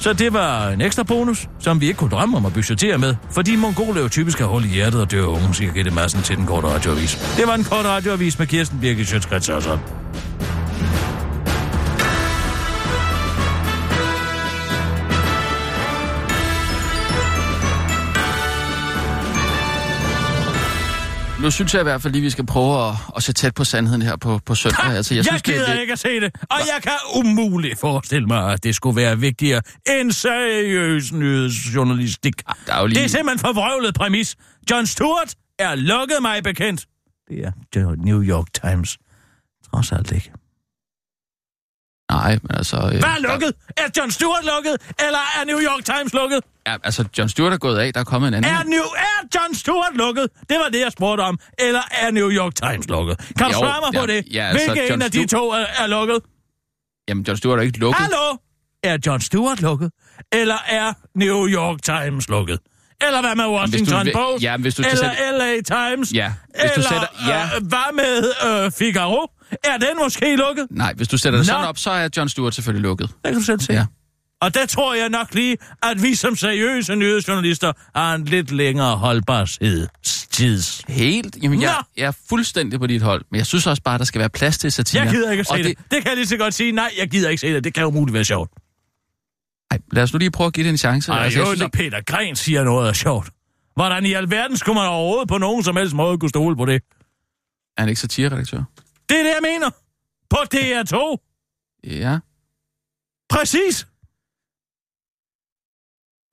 [0.00, 3.14] Så det var en ekstra bonus, som vi ikke kunne drømme om at budgettere med,
[3.30, 6.36] fordi mongoler jo typisk har hul i hjertet og dør unge, siger Gitte Madsen til
[6.36, 7.34] den korte radioavis.
[7.36, 10.05] Det var en kort radioavis med Kirsten Birgit Sjøtskrets og.
[21.46, 23.64] Nu synes jeg i hvert fald lige, vi skal prøve at, at sætte tæt på
[23.64, 24.84] sandheden her på, på søndag.
[24.84, 27.80] Ha, altså, jeg, jeg synes, gider det, ikke at se det, og jeg kan umuligt
[27.80, 32.34] forestille mig, at det skulle være vigtigere end seriøs nyhedsjournalistik.
[32.66, 32.98] Der er lige...
[32.98, 34.36] Det er simpelthen for vrøvlet præmis.
[34.70, 36.86] John Stewart er lukket mig bekendt.
[37.28, 38.98] Det er New York Times.
[39.70, 40.32] Trods alt ikke.
[42.18, 42.76] Nej, men altså...
[42.76, 43.52] Øh, Hvad er lukket?
[43.76, 43.82] Der...
[43.84, 44.74] Er John Stewart lukket,
[45.06, 46.40] eller er New York Times lukket?
[46.66, 48.52] Ja, altså, John Stewart er gået af, der er kommet en anden.
[48.52, 50.26] Er, New, er John Stewart lukket?
[50.50, 51.38] Det var det, jeg spurgte om.
[51.58, 53.16] Eller er New York Times lukket?
[53.38, 54.24] Kan du svare mig ja, på det?
[54.32, 56.18] ja, altså, Hvilke Jon en af de Stew- to er, er lukket?
[57.08, 58.00] Jamen, John Stewart er ikke lukket.
[58.02, 58.36] Hallo?
[58.84, 59.90] Er John Stewart lukket?
[60.32, 62.58] Eller er New York Times lukket?
[63.06, 64.42] Eller hvad med Washington vil- Post?
[64.42, 66.12] ja, hvis du Eller sætter- LA Times?
[66.12, 67.42] Ja, hvis du Eller, sætter- ja.
[67.56, 68.32] øh, hvad med
[68.64, 69.30] øh, Figaro?
[69.64, 70.66] Er den måske lukket?
[70.70, 71.52] Nej, hvis du sætter det Nå.
[71.52, 73.08] sådan op, så er John Stewart selvfølgelig lukket.
[73.08, 73.72] Det kan du selv se.
[73.72, 73.86] Ja.
[74.40, 78.96] Og der tror jeg nok lige, at vi som seriøse nyhedsjournalister har en lidt længere
[78.96, 80.82] holdbarhedstids.
[80.88, 81.36] Helt.
[81.42, 81.82] Jamen, jeg, Nå.
[81.96, 84.58] jeg er fuldstændig på dit hold, men jeg synes også bare, der skal være plads
[84.58, 85.02] til satire.
[85.02, 85.64] Jeg gider ikke at se det.
[85.64, 85.78] det.
[85.90, 86.72] Det kan jeg lige så godt sige.
[86.72, 87.64] Nej, jeg gider ikke se det.
[87.64, 88.50] Det kan jo muligt være sjovt.
[89.70, 91.12] Ej, lad os nu lige prøve at give det en chance.
[91.12, 93.28] Ej, Altså, jo, synes når Peter Gren siger noget er sjovt.
[93.74, 96.82] Hvordan i alverden skulle man overhovedet på nogen som helst måde kunne stole på det?
[97.76, 98.62] er han ikke satireredaktør?
[99.08, 99.70] Det er det, jeg mener.
[100.30, 100.96] På DR2.
[101.84, 102.18] Ja.
[103.28, 103.86] Præcis.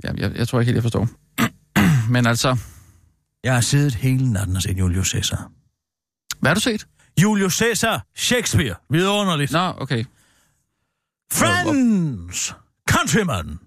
[0.04, 1.08] ja jeg, jeg tror ikke helt, jeg forstår.
[2.14, 2.58] Men altså,
[3.44, 5.52] Jeg har siddet hele natten og set Julius Caesar.
[6.40, 6.88] hvad har du set?
[7.22, 9.52] Julius Caesar, Shakespeare, vidunderligt.
[9.52, 10.06] Nå, okay.
[11.32, 12.54] Friends,
[12.90, 13.60] countrymen,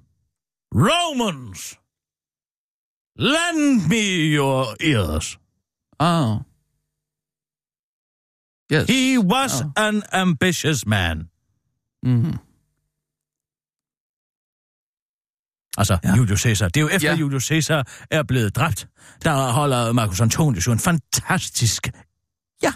[0.75, 1.79] Romans,
[3.17, 5.39] lend me your ears.
[5.99, 6.41] Oh.
[8.73, 8.87] Yes.
[8.91, 9.71] He was Oh.
[9.77, 11.19] an ambitious man.
[12.03, 12.39] Mm.
[15.79, 16.15] Altså, ja.
[16.17, 16.69] Julius Caesar.
[16.69, 17.17] Det er jo efter, ja.
[17.17, 18.89] Julius Caesar er blevet dræbt.
[19.25, 21.87] Der holder Marcus Antonius jo en fantastisk...
[22.63, 22.73] Ja.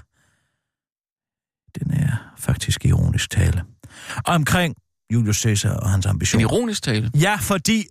[1.78, 3.64] Den er faktisk ironisk tale.
[4.26, 4.74] Omkring
[5.12, 6.40] Julius Caesar og hans En ambition.
[6.40, 7.10] ironisk tale.
[7.20, 7.84] Ja, fordi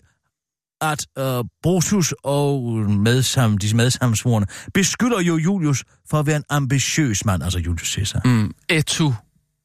[0.81, 7.25] at øh, Brutus og medsam, de medsamsvorene beskylder jo Julius for at være en ambitiøs
[7.25, 8.21] mand, altså Julius Caesar.
[8.25, 8.53] Mm.
[8.69, 9.11] Etu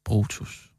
[0.05, 0.71] Brutus.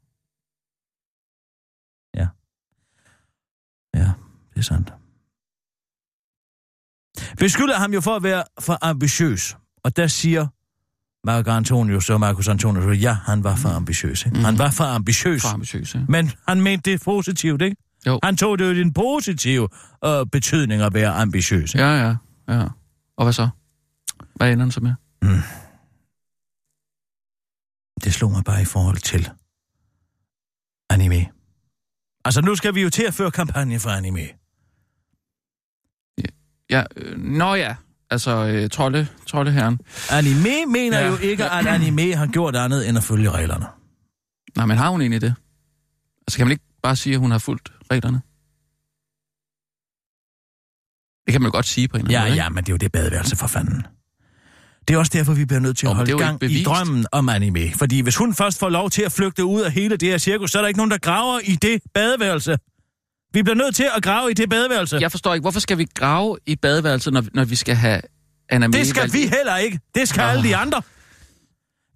[3.93, 4.11] Ja,
[4.53, 4.93] det er sandt.
[7.37, 9.57] Beskylder ham jo for at være for ambitiøs.
[9.83, 10.47] Og der siger
[11.27, 14.25] Marcus Antonius og Marcus Antonius, ja, han var for ambitiøs.
[14.25, 14.37] Ikke?
[14.37, 14.43] Mm.
[14.43, 15.41] Han var for ambitiøs.
[15.41, 15.99] For ambitiøs, ja.
[16.09, 17.75] Men han mente det positivt, ikke?
[18.05, 18.19] Jo.
[18.23, 19.69] Han tog det jo i den positive
[20.05, 21.73] øh, betydning at være ambitiøs.
[21.73, 21.85] Ikke?
[21.85, 22.15] Ja, ja,
[22.47, 22.67] ja.
[23.17, 23.49] Og hvad så?
[24.35, 24.93] Hvad ender den så med?
[28.03, 29.29] Det slog mig bare i forhold til
[30.89, 31.25] anime.
[32.25, 34.27] Altså, nu skal vi jo til at føre kampagne for anime.
[36.69, 37.75] Ja, øh, nå ja.
[38.09, 39.79] Altså, øh, trolde, troldeherren.
[40.11, 41.05] Anime mener ja.
[41.05, 41.11] Ja.
[41.11, 43.65] jo ikke, at anime har gjort andet end at følge reglerne.
[44.55, 45.35] Nej, men har hun egentlig det?
[46.27, 48.21] Altså, kan man ikke bare sige, at hun har fulgt reglerne?
[51.25, 52.69] Det kan man jo godt sige på en eller Ja, anden måde, ja, men det
[52.69, 53.85] er jo det badeværelse for fanden.
[54.87, 57.29] Det er også derfor, vi bliver nødt til at men holde gang i drømmen om
[57.29, 57.71] anime.
[57.75, 60.51] Fordi hvis hun først får lov til at flygte ud af hele det her cirkus,
[60.51, 62.57] så er der ikke nogen, der graver i det badeværelse.
[63.33, 64.97] Vi bliver nødt til at grave i det badeværelse.
[65.01, 68.01] Jeg forstår ikke, hvorfor skal vi grave i badeværelset, når, når vi skal have
[68.49, 68.73] anime?
[68.73, 69.79] det skal vi heller ikke.
[69.95, 70.81] Det skal alle de andre.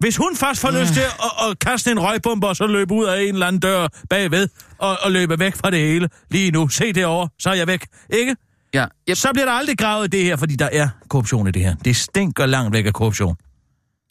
[0.02, 3.04] Hvis hun først får lyst til at, at kaste en røgbombe og så løbe ud
[3.04, 6.68] af en eller anden dør bagved og, og løbe væk fra det hele lige nu,
[6.68, 7.86] se derovre, så er jeg væk.
[8.10, 8.36] Ikke?
[8.74, 9.16] Ja, yep.
[9.16, 11.74] Så bliver der aldrig gravet det her, fordi der er korruption i det her.
[11.74, 13.36] Det stinker langt væk af korruption.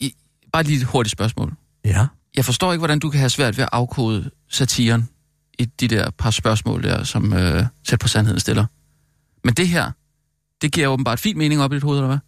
[0.00, 0.14] I,
[0.52, 1.52] bare lige et hurtigt spørgsmål.
[1.84, 2.06] Ja.
[2.36, 5.08] Jeg forstår ikke, hvordan du kan have svært ved at afkode satiren
[5.58, 8.66] i de der par spørgsmål der, som øh, Sæt på Sandheden stiller.
[9.44, 9.90] Men det her,
[10.62, 12.18] det giver åbenbart fint mening op i dit hoved, eller hvad?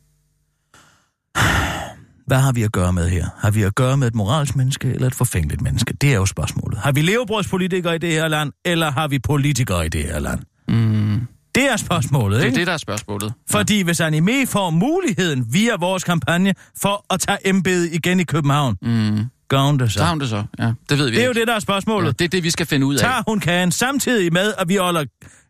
[2.26, 3.26] Hvad har vi at gøre med her?
[3.38, 5.94] Har vi at gøre med et moralsk menneske eller et forfængeligt menneske?
[6.00, 6.78] Det er jo spørgsmålet.
[6.78, 10.40] Har vi levebrødspolitikere i det her land, eller har vi politikere i det her land?
[10.68, 11.20] Mm,
[11.54, 12.58] Det er spørgsmålet, det er ikke?
[12.58, 13.32] det, der er spørgsmålet.
[13.50, 18.76] Fordi hvis anime får muligheden via vores kampagne for at tage embedet igen i København,
[18.82, 20.04] Mm, gør hun det så?
[20.04, 20.44] hun det så.
[20.58, 21.40] Ja, det ved vi Det er jo ikke.
[21.40, 22.06] det, der er spørgsmålet.
[22.06, 23.00] Ja, det er det, vi skal finde ud af.
[23.00, 25.04] Tager hun kagen samtidig med, at vi holder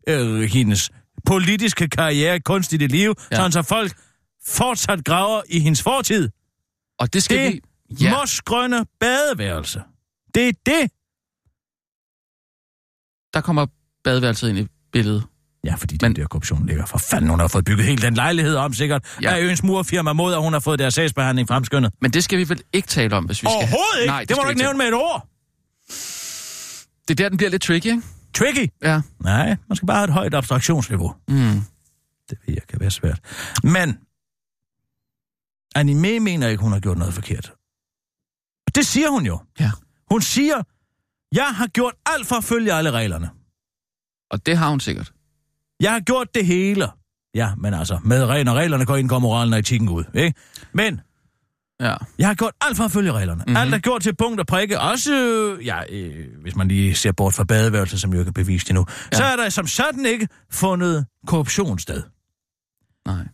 [0.09, 0.91] øh, hendes
[1.27, 3.25] politiske karriere kunstigt i live, Ja.
[3.31, 3.37] ja.
[3.37, 3.93] sådan så folk
[4.47, 6.29] fortsat graver i hendes fortid.
[7.05, 7.61] Og det skal Det vi...
[8.05, 8.19] Ja.
[8.19, 9.83] Mosgrønne badeværelse.
[10.35, 10.90] Det er det.
[13.35, 13.67] der kommer
[14.05, 15.25] badeværelset ind i billedet.
[15.64, 17.31] Ja, fordi Men- den der korruption ligger for fanden.
[17.31, 19.17] Hun har fået bygget hele den lejlighed om, sikkert.
[19.23, 19.35] Ja.
[19.35, 21.93] Af øens murfirma mod, at hun har fået deres sagsbehandling fremskyndet.
[22.01, 23.51] Men det skal vi vel ikke tale om, hvis vi skal...
[23.57, 24.11] Overhovedet ikke.
[24.11, 25.29] Nej, det, det må du ikke nævne med et ord.
[27.09, 28.03] Det er der, den bliver lidt tricky, ikke?
[28.35, 28.69] Tricky.
[28.83, 29.01] Ja.
[29.21, 31.14] Nej, man skal bare have et højt abstraktionsniveau.
[31.29, 31.37] Mm.
[32.31, 33.21] Det ved jeg kan være svært.
[33.62, 33.99] Men
[35.75, 37.53] anime mener ikke, hun har gjort noget forkert.
[38.75, 39.41] Det siger hun jo.
[39.61, 39.71] Ja.
[40.11, 40.63] Hun siger,
[41.35, 43.31] jeg har gjort alt for at følge alle reglerne.
[44.31, 45.13] Og det har hun sikkert.
[45.81, 46.89] Jeg har gjort det hele.
[47.35, 50.05] Ja, men altså, med regler, når reglerne går ind, går moralen og etikken ud.
[50.15, 50.35] Ikke?
[50.73, 51.01] Men
[51.81, 51.95] Ja.
[52.19, 53.35] jeg har gjort alt for at følge reglerne.
[53.39, 53.45] Mhm.
[53.51, 53.57] Mm-hmm.
[53.57, 54.81] Alt er gjort til punkt og prikke.
[54.81, 58.33] Også, øh, ja, øh, hvis man lige ser bort fra badeværelser, som jo ikke er
[58.33, 59.17] bevist endnu, ja.
[59.17, 62.03] så er der som sådan ikke fundet korruption sted.
[63.07, 63.29] Nej.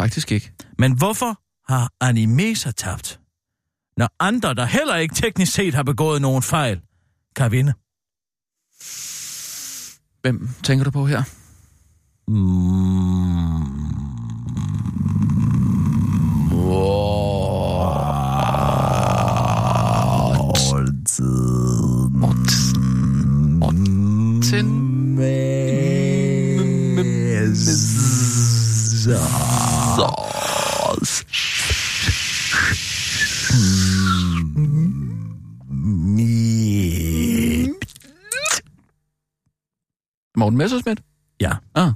[0.00, 0.52] Faktisk ikke.
[0.78, 3.20] Men hvorfor har anime sig tabt,
[3.96, 6.80] når andre, der heller ikke teknisk set har begået nogen fejl,
[7.36, 7.72] kan vinde?
[10.22, 11.22] Hvem tænker du på her?
[22.20, 22.62] Morten.
[40.52, 41.00] Morten Messerschmidt?
[41.40, 41.50] Ja.
[41.74, 41.90] Ah.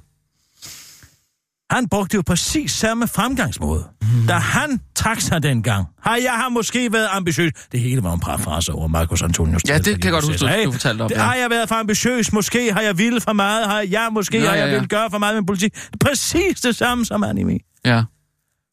[1.70, 4.26] Han brugte jo præcis samme fremgangsmåde, mm.
[4.28, 7.52] da han taxa dengang, har jeg har måske været ambitiøs.
[7.72, 9.62] Det hele var en parafrase over Marcus Antonius.
[9.68, 11.08] Ja, det kan jeg godt huske, du, du fortalte om.
[11.08, 11.22] Det, Ja.
[11.22, 12.32] har jeg været for ambitiøs?
[12.32, 13.66] Måske har jeg ville for meget?
[13.66, 14.74] Har jeg måske Nå, har ja, jeg ja.
[14.74, 15.74] ville gøre for meget med politik?
[16.00, 17.58] Præcis det samme som anime.
[17.84, 18.02] ja.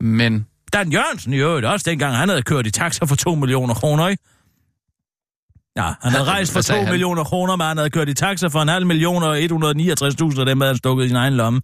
[0.02, 3.74] Men Dan Jørgensen i øvrigt også, dengang han havde kørt i taxa for 2 millioner
[3.74, 4.24] kroner, ikke?
[5.78, 6.94] Ja, han havde rejst for Hvad sagde 2 han?
[6.94, 10.46] millioner kroner, men han havde kørt i taxa for en halv million og 169.000 af
[10.46, 11.62] dem havde han stukket i sin egen lomme.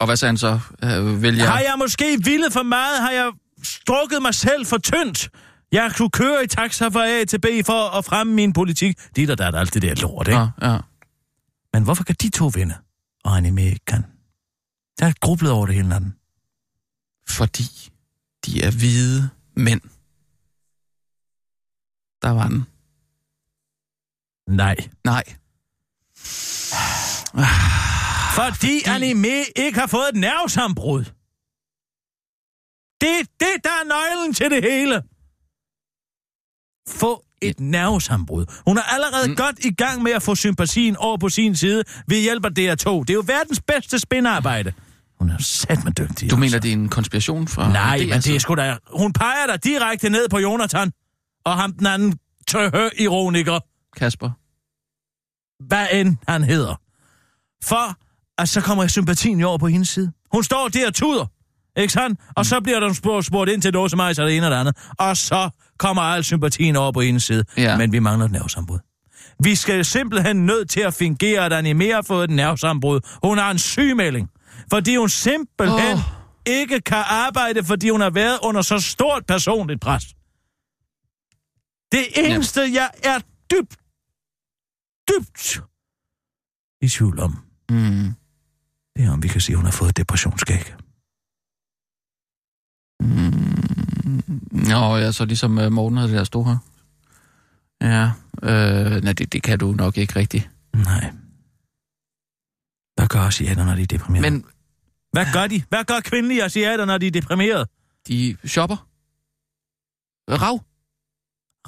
[0.00, 0.60] Og hvad sagde han så?
[0.84, 1.48] Øh, vil jeg...
[1.52, 3.00] Har jeg måske villet for meget?
[3.00, 5.28] Har jeg strukket mig selv for tyndt?
[5.72, 8.98] Jeg kunne køre i taxa fra A til B for at fremme min politik.
[9.16, 10.38] Det er der, der er alt det der lort, ikke?
[10.40, 10.78] Ja, ja.
[11.72, 12.74] Men hvorfor kan de to vinde,
[13.24, 14.04] og anime ikke kan?
[15.00, 16.14] Jeg har grublet over det hele natten.
[17.28, 17.90] Fordi
[18.46, 19.80] de er hvide mænd.
[22.22, 22.66] Der var den.
[24.48, 24.76] Nej.
[25.04, 25.24] Nej.
[28.38, 31.04] Fordi anime ikke har fået et nervesambrud.
[33.00, 35.02] Det er det, der er nøglen til det hele.
[36.88, 38.46] Få et nervesambrud.
[38.66, 39.36] Hun er allerede mm.
[39.36, 43.00] godt i gang med at få sympatien over på sin side ved hjælp af DR2.
[43.00, 44.72] Det er jo verdens bedste spinarbejde.
[45.18, 46.30] Hun er sat med dygtig.
[46.30, 46.40] Du også.
[46.40, 47.72] mener, det er en konspiration fra...
[47.72, 48.34] Nej, DR, men det så?
[48.34, 48.76] er sgu da...
[48.90, 50.92] Hun peger dig direkte ned på Jonathan.
[51.44, 53.60] Og ham den anden tøhø ironiker.
[53.96, 54.30] Kasper.
[55.68, 56.74] hvad end han hedder.
[57.64, 57.96] For
[58.38, 60.12] at så kommer sympatien jo over på hendes side.
[60.32, 61.26] Hun står der og tuder,
[61.76, 62.20] ikke sandt?
[62.36, 64.52] Og så bliver der spurgt, spurgt ind til noget som mig, så det ene det
[64.52, 64.76] andet.
[64.98, 67.44] Og så kommer al sympatien over på hendes side.
[67.56, 67.76] Ja.
[67.76, 68.78] Men vi mangler et nervesambrud.
[69.44, 73.00] Vi skal simpelthen nødt til at fingere, at Anime har fået et nervesambrud.
[73.24, 74.30] Hun har en sygemelding.
[74.70, 76.00] Fordi hun simpelthen oh.
[76.46, 80.04] ikke kan arbejde, fordi hun har været under så stort personligt pres.
[81.92, 83.18] Det eneste, jeg er
[83.50, 83.76] dybt,
[85.12, 85.62] dybt
[86.80, 87.32] i tvivl om,
[87.70, 88.14] Mm.
[88.96, 90.64] det er, om vi kan sige, at hun har fået depressionsskæg.
[93.00, 94.32] Mm.
[94.70, 96.58] Nå, ja, så ligesom uh, Morten havde det der store her.
[97.80, 98.04] Ja,
[98.42, 100.50] øh, nej, det, det kan du nok ikke rigtigt.
[100.74, 101.10] Nej.
[102.96, 104.30] Hvad gør asiater, når de er deprimerede?
[104.30, 104.44] Men
[105.12, 105.62] Hvad gør de?
[105.68, 107.66] Hvad gør kvindelige asiater, når de er deprimerede?
[108.08, 108.76] de shopper.
[110.30, 110.56] Rav.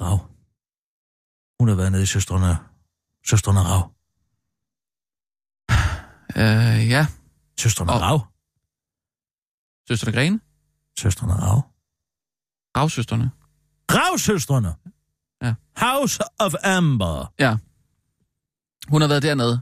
[0.01, 0.19] Rav.
[1.59, 2.57] Hun har været nede i søstrene.
[3.27, 3.91] Søstrene Rav.
[6.37, 7.07] Øh, ja,
[7.59, 8.27] Søstrene Og- Rav.
[9.87, 10.39] søsterne Grene.
[10.99, 11.61] Søstrene Rav.
[12.77, 13.31] Ravsøsterne.
[13.91, 14.73] Ravsøstrene.
[15.43, 15.53] Ja.
[15.77, 17.33] House of Amber.
[17.39, 17.55] Ja.
[18.87, 19.61] Hun har været dernede,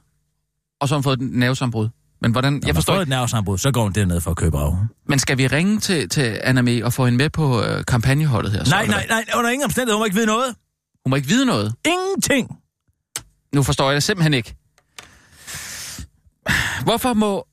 [0.82, 1.90] og så har hun fået et nervesambrud.
[2.22, 2.54] Men hvordan...
[2.54, 3.04] Når jeg man forstår får ikke...
[3.04, 4.78] et nervesambrud, så går hun derned for at købe rav.
[5.06, 8.64] Men skal vi ringe til, til Anna og få hende med på øh, kampagneholdet her?
[8.64, 9.96] Så, Nej, nej, nej, under ingen omstændighed.
[9.96, 10.56] Hun må ikke vide noget.
[11.06, 11.76] Hun må ikke vide noget.
[11.86, 12.63] Ingenting.
[13.54, 14.56] Nu forstår jeg det simpelthen ikke.
[16.84, 17.48] Hvorfor må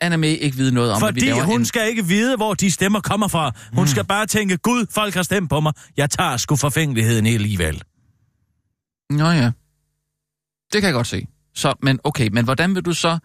[0.00, 1.64] Anna ikke vide noget om, at vi Fordi hun en...
[1.64, 3.52] skal ikke vide, hvor de stemmer kommer fra.
[3.72, 3.86] Hun Mm.
[3.88, 5.72] skal bare tænke, Gud, folk har stemt på mig.
[5.96, 7.82] Jeg tager sgu forfængeligheden alligevel.
[9.10, 9.50] Nå ja.
[10.72, 11.26] Det kan jeg godt se.
[11.54, 13.18] Så, men okay, men hvordan vil du så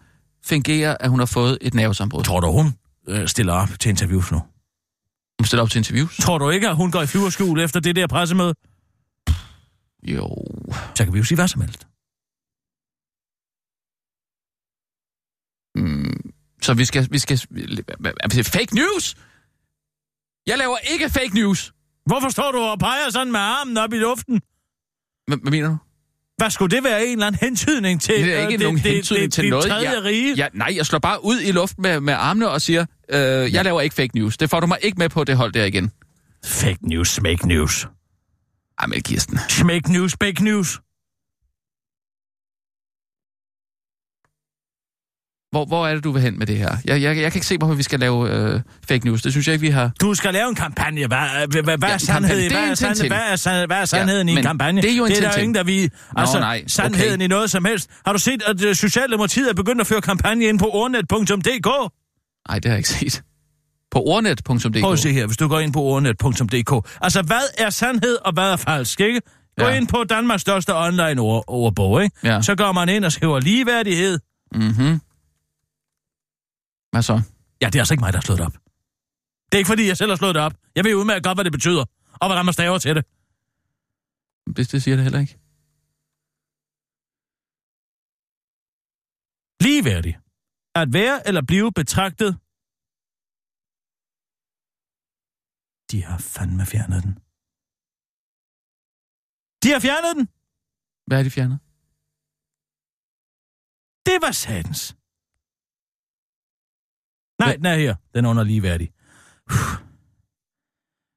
[0.44, 2.22] fingere, at hun har fået et nervesambrud?
[2.24, 2.74] Tror du, hun
[3.08, 4.38] øh, stiller op til interviews nu?
[5.40, 6.16] Hun stiller op til interviews?
[6.16, 8.54] Tror du ikke, at hun går i flyverskjul efter det der pressemøde?
[10.02, 10.36] Jo.
[10.94, 11.85] Så kan vi jo sige hvad som helst.
[15.76, 16.30] Mm,
[16.62, 17.08] så vi skal...
[17.10, 17.38] Vi skal
[18.44, 19.14] fake news?
[20.46, 21.72] Jeg laver ikke fake news.
[22.06, 24.40] Hvorfor står du og peger sådan med armen op i luften?
[25.26, 25.76] Hvad, hvad mener du?
[26.36, 28.14] Hvad skulle det være en eller anden hentydning til?
[28.14, 29.64] Det er ikke øh, nogen det, hentydning det, til det, noget.
[29.66, 30.34] Tredje Jeg- rige?
[30.34, 33.50] Ja, nej, jeg slår bare ud i luften med, med armene og siger, øh, jeg
[33.52, 33.62] Ja.
[33.62, 34.36] laver ikke fake news.
[34.36, 35.90] Det får du mig ikke med på det hold der igen.
[36.44, 37.86] Fake news, smake news.
[38.78, 39.38] Ej, men Kirsten.
[39.48, 40.80] Smake news, fake news.
[45.56, 46.76] Hvor, hvor er det, du vil hen med det her?
[46.84, 49.22] Jeg, jeg, jeg kan ikke se, hvorfor vi skal lave øh, fake news.
[49.22, 49.90] Det synes jeg ikke, vi har...
[50.00, 51.06] Du skal lave en kampagne.
[51.06, 51.18] Hvad,
[51.50, 52.50] hvad, hvad, Ja, er sandhed?
[52.50, 53.06] Hvad er, sandhed?
[53.08, 54.82] Hvad, er, sand, hvad er sandheden Ja, i en kampagne?
[54.82, 55.88] det er jo en det er der ingen, der vi...
[56.16, 57.24] Altså, nej, sandheden okay.
[57.24, 57.90] i noget som helst.
[58.06, 61.66] Har du set, at uh, Socialdemokratiet er begyndt at føre kampagne ind på ordnet.dk?
[62.48, 63.22] Nej, det har jeg ikke set.
[63.90, 64.80] På ordnet.dk.
[64.80, 66.88] Prøv at se her, hvis du går ind på ordnet.dk.
[67.00, 69.20] Altså, hvad er sandhed, og hvad er falsk, ikke?
[69.58, 69.74] Gå Ja.
[69.74, 72.16] ind på Danmarks største online ord, ordbog, ikke?
[72.24, 72.42] Ja.
[72.42, 74.18] Så går man ind og skriver ligeværdighed.
[74.54, 75.00] Mhm.
[76.90, 77.16] Hvad så?
[77.60, 78.56] Ja, det er altså ikke mig, der har slået det op.
[79.48, 80.54] Det er ikke, fordi jeg selv har slået det op.
[80.76, 81.84] Jeg ved udmærket godt, hvad det betyder,
[82.20, 83.04] og hvordan man staver til det.
[84.54, 85.36] Hvis det siger det heller ikke.
[89.66, 90.14] Ligeværdig.
[90.80, 92.30] At være eller blive betragtet.
[95.90, 97.14] De har fandme fjernet den.
[99.62, 100.26] De har fjernet den.
[101.06, 101.58] Hvad er de fjernet?
[104.08, 104.96] Det var satans.
[107.38, 107.94] Nej, den er her.
[108.14, 108.90] Den er under ligeværdig.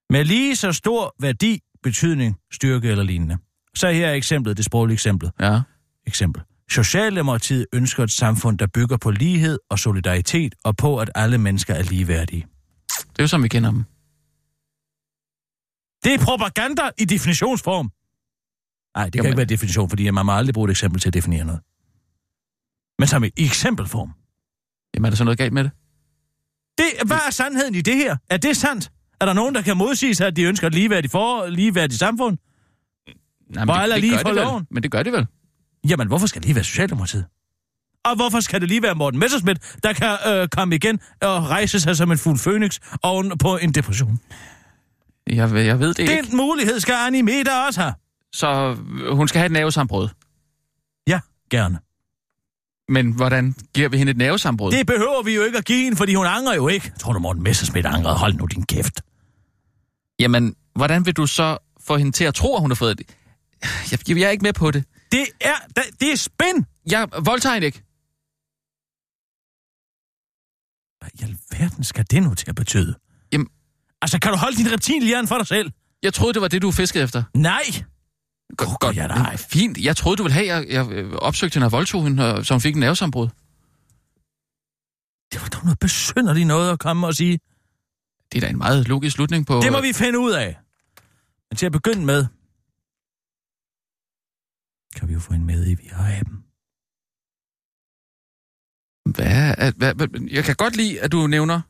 [0.09, 3.37] Med lige så stor værdi, betydning, styrke eller lignende.
[3.75, 5.31] Så her er eksemplet, det sproglige eksempel.
[5.39, 5.61] Ja.
[6.07, 6.43] Eksempel.
[6.69, 11.73] Socialdemokratiet ønsker et samfund, der bygger på lighed og solidaritet, og på, at alle mennesker
[11.73, 12.47] er ligeværdige.
[12.87, 13.83] Det er jo som vi kender dem.
[16.03, 17.91] Det er propaganda i definitionsform.
[18.97, 19.29] Nej, det kan Jamen.
[19.29, 21.61] ikke være definition, fordi man må aldrig bruge et eksempel til at definere noget.
[22.99, 24.13] Men som i eksempelform.
[24.93, 25.71] Jamen, er der så noget galt med det?
[26.79, 28.17] Det, hvad er sandheden i det her?
[28.29, 28.91] Er det sandt?
[29.21, 32.37] Er der nogen, der kan modsige sig, at de ønsker et ligeværdigt, for, ligeværdigt samfund?
[33.55, 34.43] Nej, Hvor alle er lige gør for de vel.
[34.43, 34.67] loven.
[34.71, 35.27] Men det gør de vel.
[35.89, 37.25] Jamen, hvorfor skal det lige være Socialdemokratiet?
[38.05, 41.79] Og hvorfor skal det lige være Morten Messerschmidt, der kan øh, komme igen og rejse
[41.79, 44.19] sig som en fuld fønix oven på en depression?
[45.27, 46.21] Jeg, ved- jeg ved det ikke.
[46.29, 47.93] Den mulighed skal Anime der også have.
[48.33, 48.73] Så
[49.11, 50.09] hun skal have et nervesambrud.
[51.07, 51.19] Ja,
[51.51, 51.79] gerne.
[52.89, 54.71] Men hvordan giver vi hende et nervesambrud?
[54.71, 56.91] Det behøver vi jo ikke at give hende, fordi hun angrer jo ikke.
[56.99, 58.17] Tror du, Morten Messerschmidt angrede?
[58.17, 59.01] Hold nu din kæft.
[60.19, 63.07] Jamen, hvordan vil du så få hende til at tro, at hun har fået det?
[63.91, 64.83] Jeg, jeg er ikke med på det.
[65.11, 65.55] Det er,
[65.99, 66.65] det, er spin.
[66.91, 67.83] Jeg voldtager hende ikke.
[70.99, 72.95] Hvad i alverden skal det nu til at betyde?
[73.31, 73.47] Jamen-
[74.01, 75.71] Altså, kan du holde din reptilhjerne for dig selv?
[76.03, 77.23] Jeg troede, det var det, du fiskede efter.
[77.33, 77.63] Nej.
[78.57, 79.37] Godt, godt, nej.
[79.37, 79.77] Fint.
[79.77, 82.45] Jeg troede, du ville have, at jeg, jeg øh, opsøgte hende og voldtog hende, og-
[82.45, 83.27] så hun fik en nervesambrud.
[85.33, 87.39] Det var dog noget besynderligt noget at komme og sige.
[88.31, 89.59] Det er da en meget logisk slutning på...
[89.63, 90.57] Det må vi finde ud af.
[91.49, 92.25] Men til at begynde med,
[94.95, 96.43] kan vi jo få en med i vi har aben.
[99.15, 101.61] Hvad, er- hvad, hvad, jeg kan godt lide, at du nævner,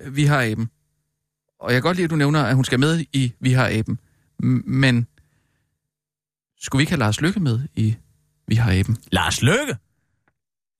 [0.00, 0.70] øh, vi har aben.
[1.60, 3.68] Og jeg kan godt lide, at du nævner, at hun skal med i Vi har
[3.78, 4.00] aben.
[4.66, 5.06] Men
[6.60, 7.96] skulle vi ikke have Lars Lykke med i
[8.48, 8.96] Vi har aben?
[9.12, 9.76] Lars Løkke.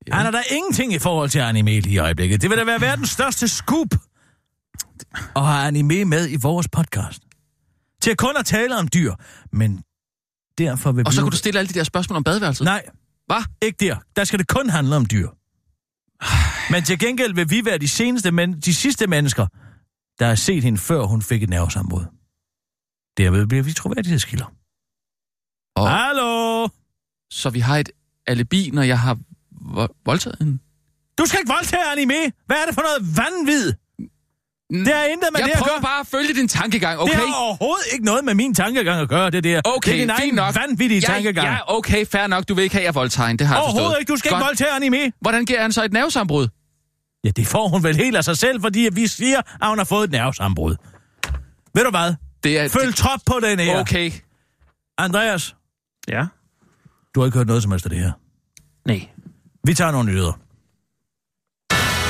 [0.08, 0.14] Ja.
[0.14, 2.42] Han er der ingenting i forhold til anime i øjeblikket.
[2.42, 3.94] Det vil da være verdens største scoop
[5.36, 7.22] at have anime med i vores podcast.
[8.02, 9.14] Til kun at tale om dyr,
[9.52, 9.82] men
[10.58, 12.64] derfor vil Og vi så nu- kunne du stille alle de der spørgsmål om badeværelset.
[12.64, 12.82] Nej,
[13.26, 13.42] Hvad?
[13.62, 13.96] ikke der.
[14.16, 15.28] Der skal det kun handle om dyr.
[16.72, 19.46] Men til gengæld vil vi være de, seneste men- de sidste mennesker,
[20.18, 22.04] der har set hende, før hun fik et nervesambrud.
[23.18, 24.52] Derved bliver vi troværdighedskilder.
[25.80, 26.68] Og, Hallo?
[27.30, 27.90] så vi har et
[28.26, 29.14] alibi, når jeg har
[29.76, 30.58] vo- voldtaget hende.
[31.18, 32.14] Du skal ikke voldtage anime!
[32.46, 33.72] Hvad er det for noget vanvid?
[34.86, 35.82] Det er intet med jeg det at prøver gøre.
[35.82, 37.12] bare at følge din tankegang, Okay.
[37.12, 39.60] Det har overhovedet ikke noget med min tankegang at gøre, det der.
[39.64, 40.54] Okay, det er din egen nok.
[40.56, 41.48] vanvittige ja, tankegang.
[41.48, 42.48] Ja, okay, fair nok.
[42.48, 43.38] Du vil ikke have, at jeg voldtager hende.
[43.38, 44.00] Det har jeg Overhovedet forstået.
[44.00, 44.12] ikke.
[44.12, 44.40] Du skal Godt.
[44.40, 45.12] ikke voldtage anime.
[45.20, 46.48] Hvordan giver han så et nervesambrud?
[47.24, 49.84] Ja, det får hun vel helt af sig selv, fordi vi siger, at hun har
[49.84, 50.76] fået et nervesambrud.
[51.74, 52.14] Ved du hvad?
[52.44, 53.80] Det er, Følg trop på den her.
[53.80, 54.10] Okay.
[54.98, 55.54] Andreas,
[56.08, 56.26] Ja?
[57.14, 58.12] du har ikke hørt noget som helst af det her.
[58.86, 59.08] Nej.
[59.64, 60.32] Vi tager nogle nyheder.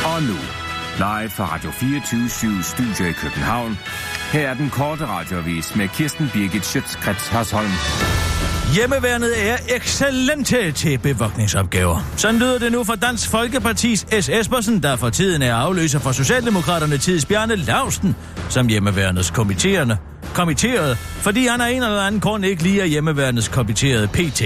[0.04, 0.38] Og nu,
[0.96, 3.78] live fra Radio 24 Studio i København.
[4.32, 7.70] Her er den korte radiovis med Kirsten Birgit Schøtzgrads Hasholm.
[8.74, 11.98] Hjemmeværnet er excellente til bevogtningsopgaver.
[12.16, 14.28] Sådan lyder det nu fra Dansk Folkepartis S.
[14.28, 18.16] Espersen, der for tiden er afløser for Socialdemokraterne Tids Bjarne Lausten,
[18.48, 19.96] som hjemmeværnets kommitterende
[20.34, 24.40] kommitteret, fordi han af en eller anden grund ikke lige er hjemmeværnets kommitterede PT.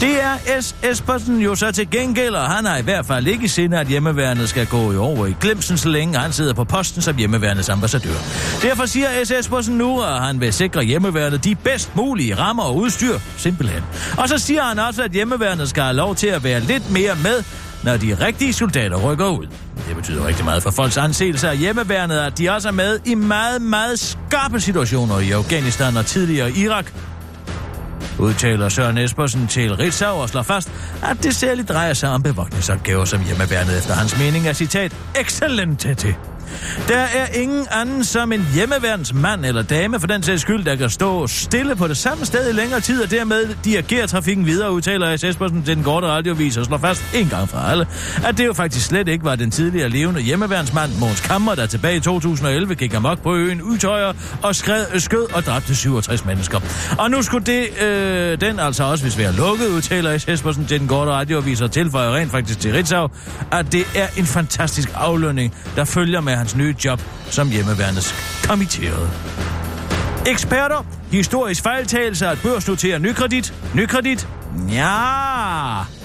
[0.00, 0.74] Det er S.
[0.82, 3.86] Espersen jo så til gengæld, og han har i hvert fald ikke i sinde, at
[3.86, 7.68] hjemmeværnet skal gå i over i glemsen, så længe han sidder på posten som hjemmeværnets
[7.68, 8.14] ambassadør.
[8.62, 9.30] Derfor siger S.
[9.30, 13.82] Espersen nu, at han vil sikre hjemmeværnet de bedst mulige rammer og udstyr, simpelthen.
[14.18, 17.16] Og så siger han også, at hjemmeværnet skal have lov til at være lidt mere
[17.22, 17.44] med,
[17.84, 19.46] når de rigtige soldater rykker ud.
[19.88, 23.14] Det betyder rigtig meget for folks anseelse af hjemmeværnet, at de også er med i
[23.14, 26.92] meget, meget skarpe situationer i Afghanistan og tidligere Irak.
[28.18, 30.70] Udtaler Søren Espersen til Ritzau og slår fast,
[31.02, 35.94] at det særligt drejer sig om bevogtningsopgaver, som hjemmeværnet efter hans mening er citat excellente
[35.94, 36.14] til.
[36.88, 40.90] Der er ingen anden som en hjemmeværnsmand eller dame for den sags skyld, der kan
[40.90, 45.16] stå stille på det samme sted i længere tid og dermed dirigere trafikken videre, udtaler
[45.16, 45.24] S.
[45.24, 47.86] Espersen til den korte radiovis og slår fast en gang for alle,
[48.24, 51.96] at det jo faktisk slet ikke var den tidligere levende hjemmeværnsmand Måns Kammer, der tilbage
[51.96, 56.60] i 2011 gik amok på øen Utøjer og skred, skød og dræbte 67 mennesker.
[56.98, 60.28] Og nu skulle det, øh, den altså også hvis vi er lukket, udtaler S.
[60.28, 63.08] Espersen til den korte radiovis og tilføjer rent faktisk til Ritzau,
[63.52, 68.14] at det er en fantastisk aflønning, der følger med hans nye job som hjemmeværnets
[68.48, 69.10] kommitteret.
[70.26, 74.28] Eksperter, historisk fejltagelse at børsnotere nykredit, nykredit,
[74.72, 75.97] ja.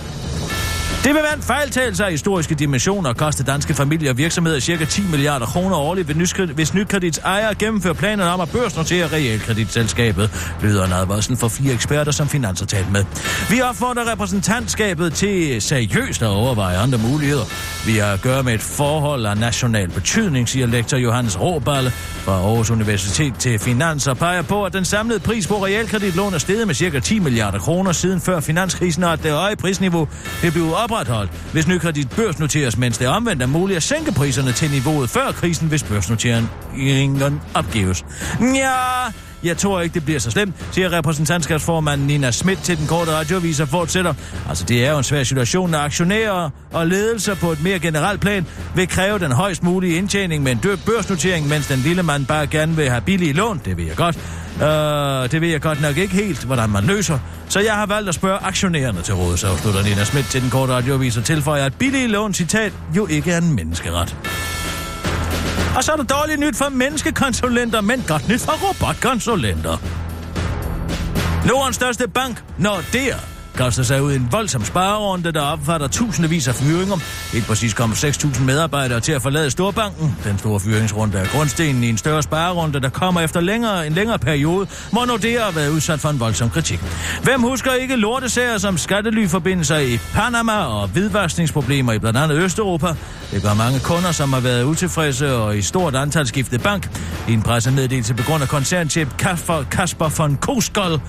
[1.03, 4.85] Det vil være en fejltagelse af historiske dimensioner og koste danske familier og virksomheder ca.
[4.85, 6.07] 10 milliarder kroner årligt,
[6.55, 12.11] hvis Nykredits ejer gennemfører planerne om at børsnotere realkreditselskabet, lyder en advarsel for fire eksperter,
[12.11, 13.05] som Finans har talt med.
[13.49, 17.45] Vi opfordrer repræsentantskabet til seriøst at overveje andre muligheder.
[17.85, 22.31] Vi har at gøre med et forhold af national betydning, siger lektor Johannes Råballe fra
[22.31, 26.67] Aarhus Universitet til Finans og peger på, at den samlede pris på realkreditlån er steget
[26.67, 26.99] med ca.
[26.99, 30.07] 10 milliarder kroner siden før finanskrisen, og at det høje prisniveau
[30.41, 34.71] vil blive opretholdt, hvis nykredit børsnoteres, mens det omvendt er muligt at sænke priserne til
[34.71, 38.05] niveauet før krisen, hvis børsnoteringen opgives.
[38.41, 38.71] Ja,
[39.43, 43.59] jeg tror ikke, det bliver så slemt, siger repræsentantskabsformanden Nina Schmidt til den korte radioavis
[43.59, 44.13] og fortsætter.
[44.49, 48.21] Altså, det er jo en svær situation, når aktionærer og ledelser på et mere generelt
[48.21, 52.25] plan vil kræve den højst mulige indtjening med en død børsnotering, mens den lille mand
[52.25, 53.61] bare gerne vil have billige lån.
[53.65, 54.17] Det ved jeg godt.
[54.61, 57.19] Øh, det ved jeg godt nok ikke helt, hvordan man løser.
[57.49, 60.49] Så jeg har valgt at spørge aktionærerne til råd, så afslutter Nina Schmidt til den
[60.49, 64.15] korte radioavis og tilføjer, at billige lån, citat, jo ikke er en menneskeret.
[65.75, 69.77] Og så er der dårligt nyt for menneskekonsulenter, men godt nyt for robotkonsulenter.
[71.47, 73.15] Nordens største bank, Nordea,
[73.55, 76.97] kaster sig ud i en voldsom sparerunde, der opfatter tusindvis af fyringer.
[77.33, 80.15] Helt præcis kom 6.000 medarbejdere til at forlade Storbanken.
[80.23, 84.19] Den store fyringsrunde er grundstenen i en større sparerunde, der kommer efter længere, en længere
[84.19, 86.79] periode, hvor Nordea har været udsat for en voldsom kritik.
[87.23, 92.87] Hvem husker ikke lortesager som skattelyforbindelser i Panama og hvidvaskningsproblemer i blandt andet Østeuropa?
[93.31, 96.99] Det gør mange kunder, som har været utilfredse og i stort antal skiftet bank.
[97.27, 100.99] I en pressemeddelelse på grund af koncernchef Kasper, Kasper von Koskold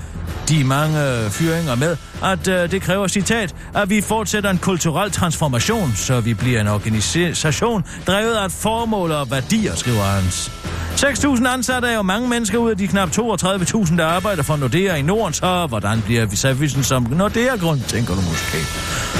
[0.48, 5.92] de mange fyringer med, at øh, det kræver, citat, at vi fortsætter en kulturel transformation,
[5.96, 10.50] så vi bliver en organisation drevet af et formål og værdier, skriver Hans.
[10.94, 14.94] 6.000 ansatte er jo mange mennesker ud af de knap 32.000, der arbejder for Nordea
[14.94, 18.58] i Norden, så hvordan bliver vi servicen som Nordea-grund, tænker du måske.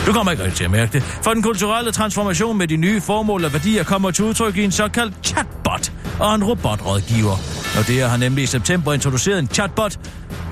[0.06, 1.02] Du kommer ikke rigtig til at mærke det.
[1.02, 4.72] For den kulturelle transformation med de nye formål og værdier kommer til udtryk i en
[4.72, 7.36] såkaldt chatbot og en robotrådgiver.
[7.74, 9.98] Nordea har nemlig i september introduceret en chatbot,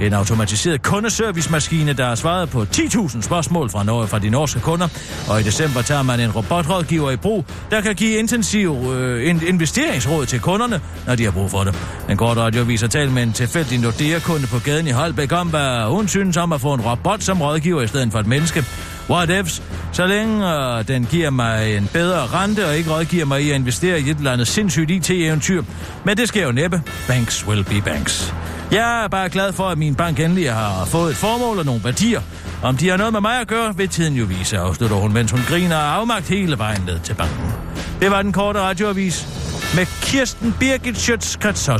[0.01, 4.89] en automatiseret kundeservice-maskine, der har svaret på 10.000 spørgsmål fra, Norge, fra de norske kunder.
[5.29, 10.27] Og i december tager man en robotrådgiver i brug, der kan give intensiv øh, investeringsråd
[10.27, 11.75] til kunderne, når de har brug for det.
[12.11, 15.91] En kort radio viser tal med en tilfældig Nordea-kunde på gaden i Holbæk om, hvad
[15.91, 18.65] hun synes om at få en robot som rådgiver i stedet for et menneske.
[19.11, 19.63] What ifs?
[19.93, 23.57] Så længe øh, den giver mig en bedre rente og ikke rådgiver mig i at
[23.57, 25.63] investere i et eller andet sindssygt IT-eventyr.
[26.05, 26.83] Men det sker jo næppe.
[27.09, 28.35] Banks will be banks.
[28.73, 31.85] Jeg er bare glad for, at min bank endelig har fået et formål og nogle
[31.85, 32.21] værdier.
[32.63, 35.31] Om de har noget med mig at gøre, vil tiden jo vise, afslutter hun, mens
[35.31, 37.53] hun griner og afmagt hele vejen ned til banken.
[38.01, 39.29] Det var den korte radioavis
[39.77, 41.71] med Kirsten Birgit Schøtz-Krets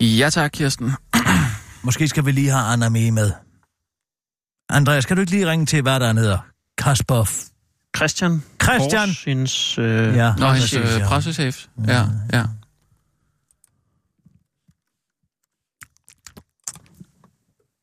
[0.00, 0.92] Ja tak, Kirsten.
[1.86, 3.47] Måske skal vi lige have Anna med med.
[4.68, 6.38] Andreas, kan du ikke lige ringe til, hvad der hedder?
[6.78, 7.24] Kasper...
[7.96, 8.42] Christian.
[8.62, 9.08] Christian.
[9.08, 11.66] Kors, hendes, øh, ja, Nå, hendes øh, pressechef.
[11.86, 12.44] Ja, ja.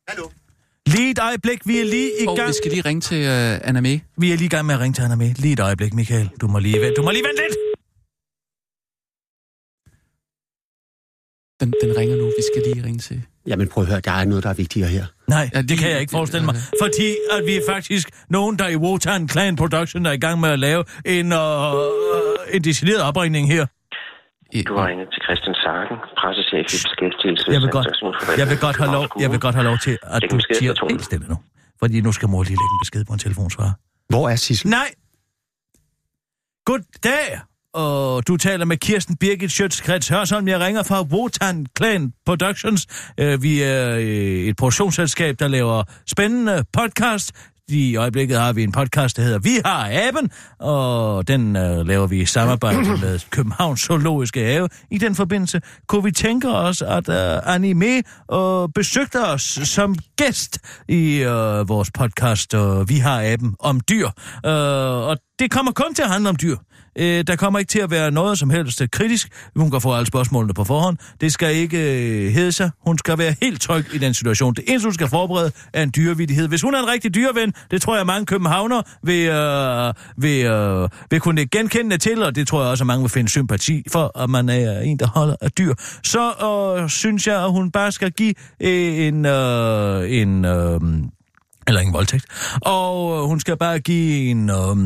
[0.08, 0.30] Hallo.
[0.86, 2.40] Lige et øjeblik, vi er lige i gang.
[2.40, 3.98] Oh, vi skal lige ringe til uh, Anna May.
[4.16, 5.34] Vi er lige i gang med at ringe til Anna May.
[5.36, 6.30] Lige et øjeblik, Michael.
[6.40, 7.56] Du må lige, du må lige vente lidt.
[11.60, 12.24] Den, den ringer nu.
[12.24, 13.22] Vi skal lige ringe til...
[13.46, 15.06] Jamen prøv at høre, der er noget, der er vigtigere her.
[15.28, 16.54] Nej, ja, det kan jeg ikke forestille mig.
[16.82, 20.48] Fordi at vi er faktisk nogen, der i Wotan Clan Production er i gang med
[20.48, 21.38] at lave en, uh,
[22.54, 23.66] en decideret opringning her.
[24.68, 27.46] Du har ringet til Christian Sarken, pressechef i beskæftigelse.
[27.50, 27.88] Jeg vil godt,
[28.38, 31.04] jeg vil godt, have, lov, jeg vil godt have lov til, at du siger helt
[31.04, 31.36] stille nu.
[31.80, 33.72] Fordi nu skal mor lige lægge en besked på en telefonsvarer.
[34.08, 34.70] Hvor er Sissel?
[34.70, 34.90] Nej!
[36.64, 37.40] Goddag!
[37.76, 40.48] Og du taler med Kirsten Birgit Schøtz-Krets Hørsholm.
[40.48, 42.86] Jeg ringer fra Wotan Clan Productions.
[43.18, 44.04] Øh, vi er øh,
[44.48, 47.32] et produktionsselskab, der laver spændende podcast.
[47.68, 52.06] I øjeblikket har vi en podcast, der hedder Vi har aben, og den øh, laver
[52.06, 54.68] vi i samarbejde med Københavns Zoologiske Have.
[54.90, 58.02] I den forbindelse kunne vi tænke os, at uh, Anime
[58.32, 60.58] uh, besøgte os som gæst
[60.88, 61.22] i
[61.66, 62.54] vores podcast,
[62.88, 64.08] Vi har aben om dyr.
[65.08, 66.56] Og det kommer kun til at handle om dyr.
[66.98, 69.28] Øh, der kommer ikke til at være noget som helst øh, kritisk.
[69.56, 70.96] Hun kan få alle spørgsmålene på forhånd.
[71.20, 72.70] Det skal ikke øh, hedde sig.
[72.86, 74.54] Hun skal være helt tryg i den situation.
[74.54, 76.48] Det eneste, hun skal forberede, er en dyrevidighed.
[76.48, 80.88] Hvis hun er en rigtig dyreven, det tror jeg, mange københavner vil, øh, vil, øh,
[81.10, 84.22] vil kunne genkende til, og det tror jeg også, at mange vil finde sympati for,
[84.22, 85.74] at man er en, der holder af dyr.
[86.04, 86.32] Så
[86.82, 89.26] øh, synes jeg, at hun bare skal give øh, en...
[89.26, 90.80] Øh, en øh,
[91.68, 92.26] eller ingen voldtægt.
[92.60, 94.50] Og øh, hun skal bare give en...
[94.50, 94.76] Øh,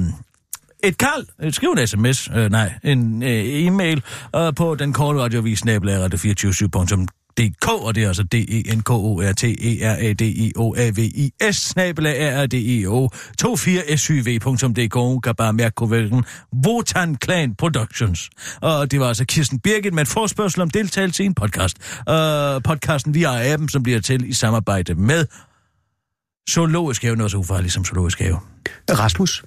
[0.83, 4.03] et kald, skriv en sms, øh, nej, en øh, e-mail
[4.37, 8.91] øh, på den korte radiovis, radio 247dk og det er altså d e n k
[8.91, 12.41] o r t e r a d i o a v i s snabelag r
[12.41, 13.09] a d i o
[13.43, 16.25] 24syv.dk kan bare mærke kuverten
[16.67, 18.31] Wotan Clan Productions.
[18.61, 21.77] Og det var altså Kirsten Birgit med et forspørgsel om deltagelse i en podcast.
[21.99, 22.15] Uh,
[22.65, 25.27] podcasten via appen, som bliver til i samarbejde med
[26.51, 28.41] Zoologisk Have, noget så ufarligt som Zoologisk Have.
[28.91, 29.45] Rasmus,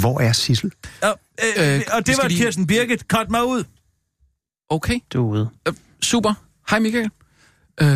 [0.00, 0.72] hvor, er Sissel?
[1.02, 3.00] Ja, øh, Øh, og det var lige- Kirsten Birgit.
[3.00, 3.64] Cut mig ud.
[4.68, 5.50] Okay, Du er ude.
[5.68, 6.34] øh, super.
[6.70, 7.10] Hej Michael.
[7.80, 7.88] Øh,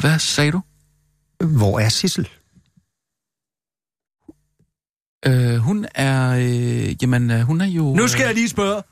[0.00, 0.60] hvad sagde du?
[1.44, 2.28] Hvor er Sissel?
[5.26, 6.30] Øh, hun er...
[6.30, 7.94] Øh, jamen, øh, hun er jo...
[7.94, 8.82] Nu skal jeg lige spørge.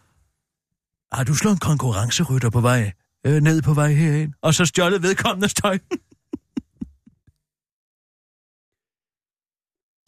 [1.12, 2.93] Har du slået en konkurrencerytter på vej
[3.27, 5.79] øh, ned på vej herind, og så stjålet vedkommende støj?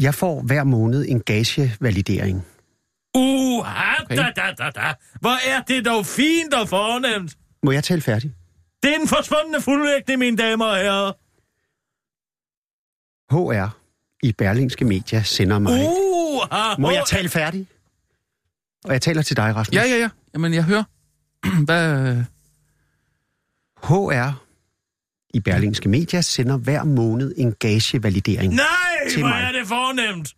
[0.01, 2.47] Jeg får hver måned en gagevalidering.
[3.15, 3.67] Uh,
[4.03, 4.17] Okay.
[4.17, 4.93] da, da, da, da.
[5.21, 7.37] Hvor er det dog fint og fornemt.
[7.63, 8.33] Må jeg tale færdig?
[8.83, 11.13] Det er den forsvundne fuldvægte, mine damer og herrer.
[13.31, 13.77] HR
[14.23, 15.73] i Berlingske Media sender mig.
[15.89, 17.67] Uh, ha, Må jeg tale færdig?
[18.85, 19.75] Og jeg taler til dig, Rasmus.
[19.77, 20.09] Ja, ja, ja.
[20.35, 20.85] Jamen, jeg hører.
[21.67, 22.09] hvad...
[22.17, 22.25] øh,
[23.83, 24.43] HR
[25.35, 28.55] i Berlingske Media sender hver måned en gagevalidering.
[28.55, 28.65] Nej,
[29.11, 29.43] Til hvor mig.
[29.43, 30.35] er det fornemt.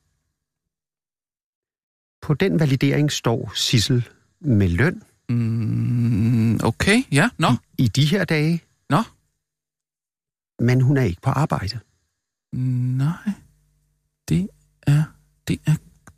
[2.22, 4.08] På den validering står Sissel
[4.40, 7.48] med løn Mm, okay, ja, nå.
[7.78, 9.02] i de her dage, Nå,
[10.64, 11.78] men hun er ikke på arbejde.
[12.52, 13.12] nej.
[14.28, 14.48] Det
[14.86, 15.02] er...
[15.48, 15.74] Det er...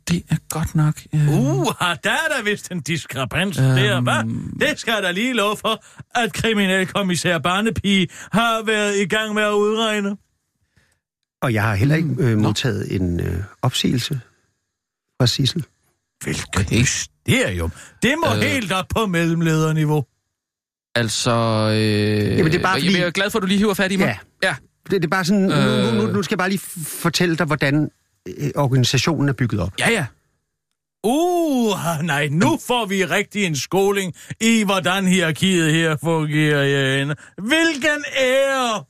[0.09, 1.01] Det er godt nok...
[1.15, 1.65] Øh, Uh,
[2.03, 3.67] der er der vist en diskrepans Øhm.
[3.67, 4.59] der, hva'?
[4.59, 5.83] Det skal jeg da lige love for,
[6.19, 10.17] at kriminalkommissær Barnepige har været i gang med at udregne.
[11.41, 12.41] Og jeg har heller ikke øh, Nå.
[12.43, 14.21] modtaget en øh, opsigelse
[15.21, 15.65] fra Sissel.
[16.23, 16.77] Hvilket Okay.
[16.79, 17.71] mysterium.
[18.03, 18.41] Det må Øh.
[18.41, 20.05] helt op på mellemlederniveau.
[20.95, 21.31] Altså...
[21.31, 23.73] Øh, Jamen, det er bare jeg, fordi- jeg er glad for, at du lige hiver
[23.73, 24.19] fat i mig.
[24.43, 24.47] Ja.
[24.47, 24.55] ja.
[24.83, 25.93] Det, det er bare sådan, øh...
[25.93, 26.13] nu, nu, Øh.
[26.13, 27.91] nu skal jeg bare lige fortælle dig, hvordan
[28.27, 29.73] øh, organisationen er bygget op.
[29.79, 30.05] Ja, ja.
[31.03, 37.15] Uh, nej, nu får vi rigtig en skoling i, hvordan hierarkiet her fungerer herinde.
[37.37, 38.83] Hvilken ære!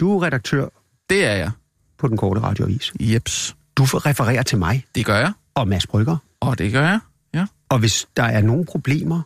[0.00, 0.68] Du er redaktør
[1.10, 1.50] Det er jeg.
[1.98, 2.92] På den korte radioavis.
[3.00, 3.56] Jeps.
[3.76, 5.32] Du refererer til mig Det gør jeg.
[5.54, 6.16] og Mads Brygger.
[6.40, 7.00] Og det gør jeg.
[7.34, 7.46] Ja.
[7.68, 9.22] Og hvis der er nogle problemer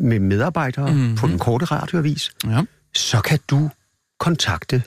[0.00, 0.96] med medarbejdere Mhm.
[1.00, 1.16] mm-hmm.
[1.16, 2.62] på den korte radioavis, Ja.
[2.96, 3.70] så kan du
[4.20, 4.82] kontakte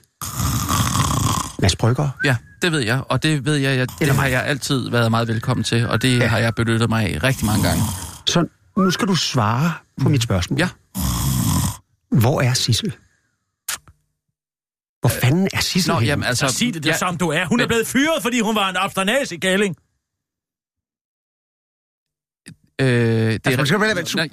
[1.61, 2.09] Mads Brygger.
[2.25, 3.01] Ja, det ved jeg.
[3.09, 5.87] Og det ved jeg, jeg det Eller har jeg altid været meget velkommen til.
[5.87, 6.23] Og det Ja.
[6.23, 6.27] ja.
[6.27, 7.83] har jeg benyttet mig af rigtig mange gange.
[8.27, 8.45] Så
[8.77, 10.59] nu skal du svare på mit spørgsmål.
[10.59, 10.69] Ja.
[12.21, 12.93] Hvor er Sissel?
[15.01, 16.07] Hvor fanden er Sissel Nå, henne?
[16.07, 16.47] jamen altså...
[16.47, 17.45] Så sig det, det ja, som du er.
[17.45, 19.75] Hun er men- blevet fyret, fordi hun var en abstinens i gælling.
[22.81, 23.79] Øh, det Altså, man skal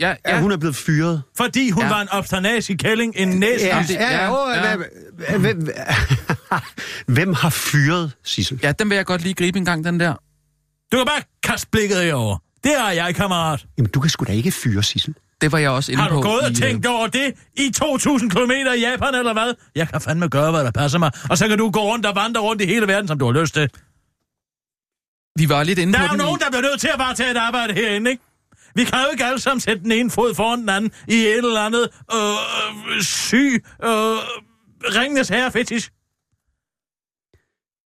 [0.01, 0.41] ja, Ja, ja.
[0.41, 1.23] hun er blevet fyret.
[1.37, 1.89] Fordi hun Ja.
[1.89, 2.09] var en
[2.71, 3.67] i kælling, en næse.
[3.67, 4.77] Ja, det- ja, ja,
[5.31, 5.69] ja, hvem,
[7.17, 8.61] hvem har fyret Sissel?
[8.63, 10.15] ja, den vil jeg godt lige gribe en gang, den der.
[10.93, 12.39] Du kan bare kaste blikket herover.
[12.65, 13.67] Det er jeg, kammerat.
[13.79, 15.15] Jamen, du kan sgu da ikke fyre Sissel.
[15.41, 16.21] Det var jeg også inde Har du på.
[16.23, 19.55] gået og i, tænkt over det i 2.000 km i Japan, eller hvad?
[19.75, 21.11] Jeg kan fandme gøre, hvad der passer mig.
[21.31, 23.41] Og så kan du gå rundt og vandre rundt i hele verden, som du har
[23.41, 23.71] lyst til.
[25.39, 26.99] Vi var lidt inde Der på er jo i- nogen, der bliver nødt til at
[26.99, 28.23] bare tage et arbejde herinde, ikke?
[28.75, 31.37] Vi kan jo ikke alle sammen sætte den ene fod foran den anden i et
[31.37, 34.17] eller andet øh, syg, øh,
[34.97, 35.91] ringenes herre fetish.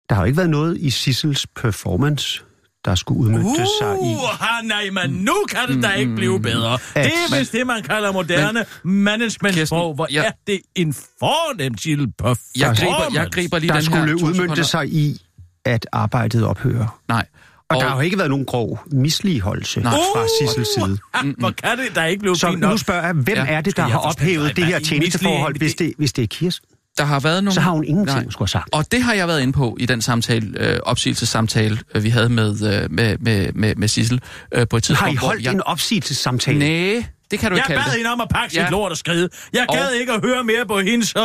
[0.10, 2.44] Der har jo ikke været noget i Sissels performance,
[2.86, 4.14] der skulle udmyndte sig i...
[4.14, 6.72] Uh, nej, men nu kan det da ikke blive bedre.
[6.72, 9.94] Det er vist det, man kalder moderne management-sprog.
[9.94, 10.24] Hvor ja.
[10.24, 12.52] er det en fornem til performance.
[12.56, 15.22] Jeg griber, jeg griber lige Der den her skulle to udmyndte sig i,
[15.66, 17.00] at arbejdet ophører.
[17.08, 17.26] Nej.
[17.70, 19.94] Og, Og- der har jo ikke været nogen grov misligeholdelse Nej.
[19.94, 20.98] fra Sissels side.
[21.14, 23.78] Ah, hvor kan det da ikke blive Så nu spørger jeg, hvem Ja, er det,
[23.78, 26.69] der har ophævet det her tjenesteforhold, hvis det, hvis det er Kirsten?
[26.98, 27.54] Der har været nogle...
[27.56, 28.26] Så har hun ingenting Nej.
[28.28, 28.74] at skulle have sagt.
[28.74, 32.30] Og det har jeg været inde på i den samtale, øh, opsigelsessamtale, øh, vi havde
[32.30, 32.50] med,
[32.84, 34.22] øh, med, med, med, med Sissel
[34.54, 35.20] øh, på et tidspunkt.
[35.20, 35.54] Har I holdt jeg...
[35.54, 36.60] en opsigelsessamtale?
[36.60, 37.94] Næh, det kan du ikke Jeg bad det.
[37.98, 38.64] hende om at pakke Ja.
[38.66, 39.30] sit lort og skride.
[39.54, 41.22] Jeg Og- gad ikke at høre mere på hendes øh,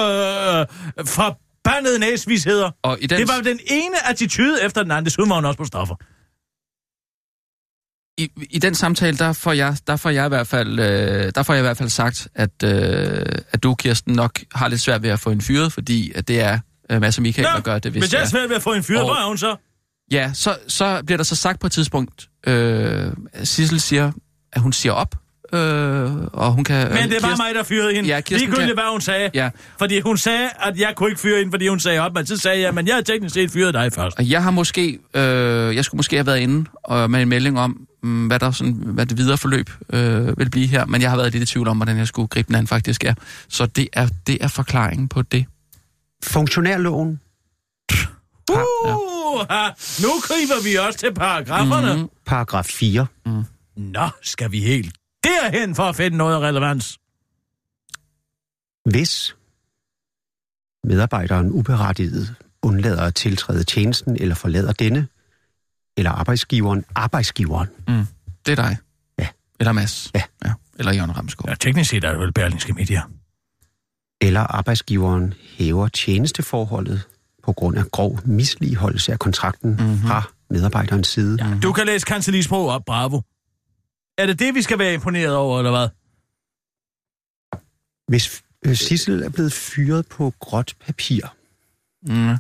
[1.07, 2.71] forbandede næsvisheder.
[2.83, 5.05] Og i den, Det var den ene attitude efter den anden.
[5.05, 5.95] Desuden var hun også på stoffer.
[8.19, 11.43] I, I den samtale, der får jeg, der får jeg i hvert fald, øh, der
[11.43, 15.03] får jeg i hvert fald sagt, at, øh, at du, Kirsten, nok har lidt svært
[15.03, 16.59] ved at få en fyret, fordi at det er
[16.91, 18.73] øh, Mads og Michael, der gør det, hvis hvis jeg er svært ved at få
[18.73, 19.57] en fyr, Og- hvor er hun så?
[20.11, 23.07] Ja, så, så bliver der så sagt på et tidspunkt, øh,
[23.45, 24.12] Sissel siger,
[24.53, 25.15] at hun siger op,
[25.53, 25.61] øh,
[26.33, 26.89] og hun kan...
[26.93, 28.09] Men det var mig, der fyrede hende.
[28.09, 29.31] Ja, Kirsten Ligegyldigt, kan- hvad hun sagde.
[29.35, 29.51] Ja.
[29.79, 32.15] Fordi hun sagde, at jeg kunne ikke fyre hende, fordi hun sagde op.
[32.15, 34.19] Men så sagde jeg, men jeg har teknisk set fyret dig først.
[34.19, 37.59] Og jeg har måske, øh, jeg skulle måske have været inde og med en melding
[37.61, 41.17] om, hvad, der sådan, hvad det videre forløb øh, vil blive her, men jeg har
[41.17, 43.15] været lidt i tvivl om, hvordan jeg skulle gribe den an faktisk er.
[43.49, 45.47] Så det er, det er forklaringen på det.
[46.25, 47.21] Funktionærloven.
[48.51, 49.69] Uh, ja.
[50.03, 51.95] Nu griber vi også til paragraferne.
[51.95, 52.09] Mm-hmm.
[52.27, 53.07] Paragraf 4.
[53.77, 54.95] Nå, skal vi helt
[55.25, 56.99] derhen for at finde noget relevans?
[58.91, 59.37] Hvis
[60.85, 65.09] medarbejderen uberettiget undlader at tiltræde tjenesten eller forlader denne,
[65.97, 67.69] eller arbejdsgiveren, arbejdsgiveren,
[68.47, 68.77] Det er dig.
[69.19, 69.29] Ja.
[69.61, 70.11] Eller Mads.
[70.15, 70.23] Ja.
[70.45, 70.53] ja.
[70.79, 71.51] Eller Jørgen Ramskov.
[71.51, 73.03] Ja, teknisk set er det vel Berlingske Media.
[74.21, 77.03] eller arbejdsgiveren hæver tjenesteforholdet
[77.43, 79.99] på grund af grov misligeholdelse af kontrakten mm-hmm.
[79.99, 81.45] fra medarbejderens side.
[81.45, 81.59] Ja.
[81.63, 83.21] Du kan læse kancelisprog op, bravo.
[84.19, 85.89] Er det det, vi skal være imponeret over, eller hvad?
[88.09, 91.21] Hvis øh, Sissel er blevet fyret på gråt papir,
[92.07, 92.37] Mm.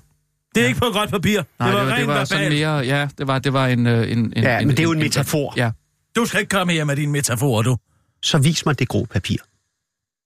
[0.54, 1.42] Det er ikke på gråt papir.
[1.58, 2.76] Nej, det var, det var, det var rent sådan mere...
[2.78, 4.32] Ja, det var, det var en, øh, en, en...
[4.36, 5.52] Ja, men det er jo en metafor.
[5.56, 5.70] Ja.
[6.16, 7.76] Du skal ikke komme her med dine metaforer, du.
[8.22, 9.36] så vis mig det grå papir.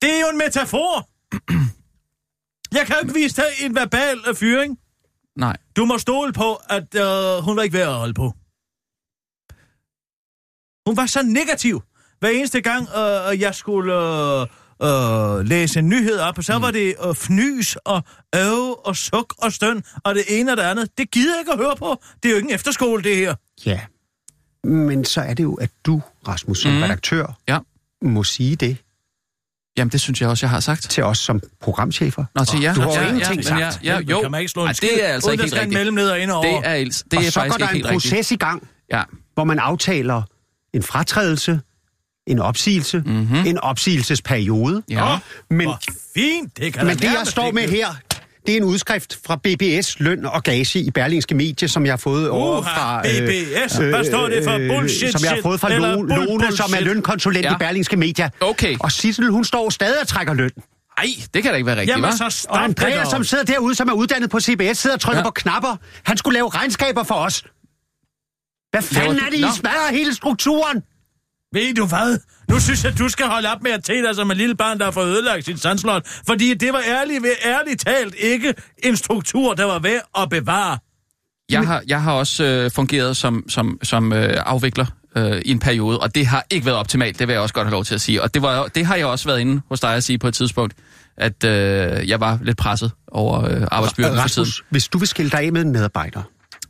[0.02, 1.08] Det er jo en metafor.
[2.76, 4.78] Jeg kan jo ikke vise dig en verbal øh, fyring.
[5.36, 5.56] Nej.
[5.76, 8.34] Du må stole på, at øh, hun var ikke værd at holde på.
[10.86, 11.82] Hun var så negativ.
[12.20, 14.46] Hver eneste gang, øh, jeg skulle øh,
[14.82, 16.62] øh, læse en nyhed op, så mm.
[16.62, 18.02] var det øh, fnys og
[18.34, 20.88] øv og suk og støn og det ene og det andet.
[20.98, 22.02] Det gider jeg ikke at høre på.
[22.22, 23.34] Det er jo ikke en efterskole, det her.
[23.66, 23.80] Ja.
[24.64, 26.82] Men så er det jo, at du, Rasmus, som mm.
[26.82, 27.58] redaktør, Ja.
[28.02, 28.76] må sige det
[29.78, 30.82] Jamen, det synes jeg også, jeg har sagt.
[30.90, 32.24] til os som programchefer.
[32.34, 32.74] Nå, til jer.
[32.74, 33.60] Du har jo ja, ingenting sagt.
[33.60, 34.20] Ja, ja, jo.
[34.20, 35.72] Kan man ikke slå en Ej, skid, det er altså ikke helt rigtigt.
[35.74, 36.42] mellemleder ind over.
[36.44, 38.12] Det er, altså- det og er så går der en helt rigtigt.
[38.12, 39.02] proces i gang, Ja.
[39.34, 40.22] hvor man aftaler
[40.74, 41.60] en fratrædelse,
[42.28, 43.14] en opsigelse, Mhm.
[43.14, 43.46] mm-hmm.
[43.46, 44.82] en opsigelsesperiode.
[44.90, 45.16] Ja.
[45.50, 45.78] Men, Hvor
[46.14, 47.86] fint, det kan men det, jeg står med her,
[48.46, 51.96] det er en udskrift fra BBS Løn og Gage i Berlingske Medie, som jeg har
[51.96, 53.02] fået over Uha, fra...
[53.02, 53.76] BBS.
[53.76, 54.58] Hvad står det for?
[54.76, 57.52] Bullshit Som jeg har fået fra Lone, Lone som er lønkonsulent Ja.
[57.54, 58.30] i Berlingske Media.
[58.40, 58.76] Okay.
[58.80, 60.50] Og Sissel, hun står stadig og trækker løn.
[60.98, 61.04] Ej,
[61.34, 63.92] det kan da ikke være rigtigt, Jamen, så Og Andreas, som sidder derude, som er
[63.92, 65.24] uddannet på CBS, sidder og trykker Ja.
[65.24, 65.76] på knapper.
[66.02, 67.44] Han skulle lave regnskaber for os.
[68.70, 70.82] Hvad fanden er det, I smadrer hele strukturen?
[71.52, 72.18] Ved du hvad?
[72.50, 74.78] Nu synes jeg, du skal holde op med at tage dig som en lille barn,
[74.78, 76.02] der har fået ødelagt sit sandslot.
[76.26, 80.78] Fordi det var ærligt, ærligt talt ikke en struktur, der var værd at bevare.
[81.50, 84.86] Jeg har, jeg har også øh, fungeret som, som, som øh, afvikler
[85.16, 87.66] øh, i en periode, og det har ikke været optimalt, det vil jeg også godt
[87.66, 88.22] have lov til at sige.
[88.22, 90.34] Og det, var, det har jeg også været inde hos dig at sige på et
[90.34, 90.74] tidspunkt,
[91.16, 94.18] at øh, jeg var lidt presset over øh, arbejdsbyrden.
[94.18, 96.22] Rasmus, hvis du vil skille dig af med en medarbejder,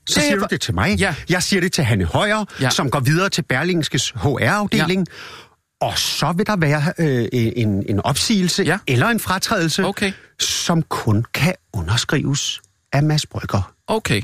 [0.09, 0.97] så Det er siger du det til mig.
[0.99, 1.15] Ja.
[1.29, 2.71] Jeg siger det til Hanne Højer, Ja.
[2.71, 5.07] som går videre til Berlingskes HR-afdeling.
[5.09, 5.87] Ja.
[5.87, 8.79] Og så vil der være øh, en, en opsigelse Ja.
[8.87, 10.13] eller en fratrædelse, Okay.
[10.41, 12.61] som kun kan underskrives
[12.93, 14.23] af Mads Brygger Okay,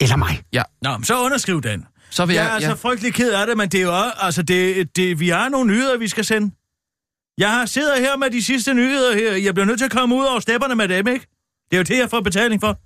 [0.00, 0.42] eller mig.
[0.52, 0.62] ja.
[0.82, 1.86] Nå, men så underskriv den.
[2.10, 2.46] Så vil Jeg jeg...
[2.48, 2.54] er ja.
[2.54, 5.48] altså frygtelig ked af det, men det er jo også, altså det, det, vi har
[5.48, 6.54] nogle nyheder, vi skal sende.
[7.38, 9.32] Jeg har siddet her med de sidste nyheder her.
[9.36, 11.26] Jeg bliver nødt til at komme ud over stepperne med dem, ikke?
[11.70, 12.78] Det er jo det, jeg får betaling for.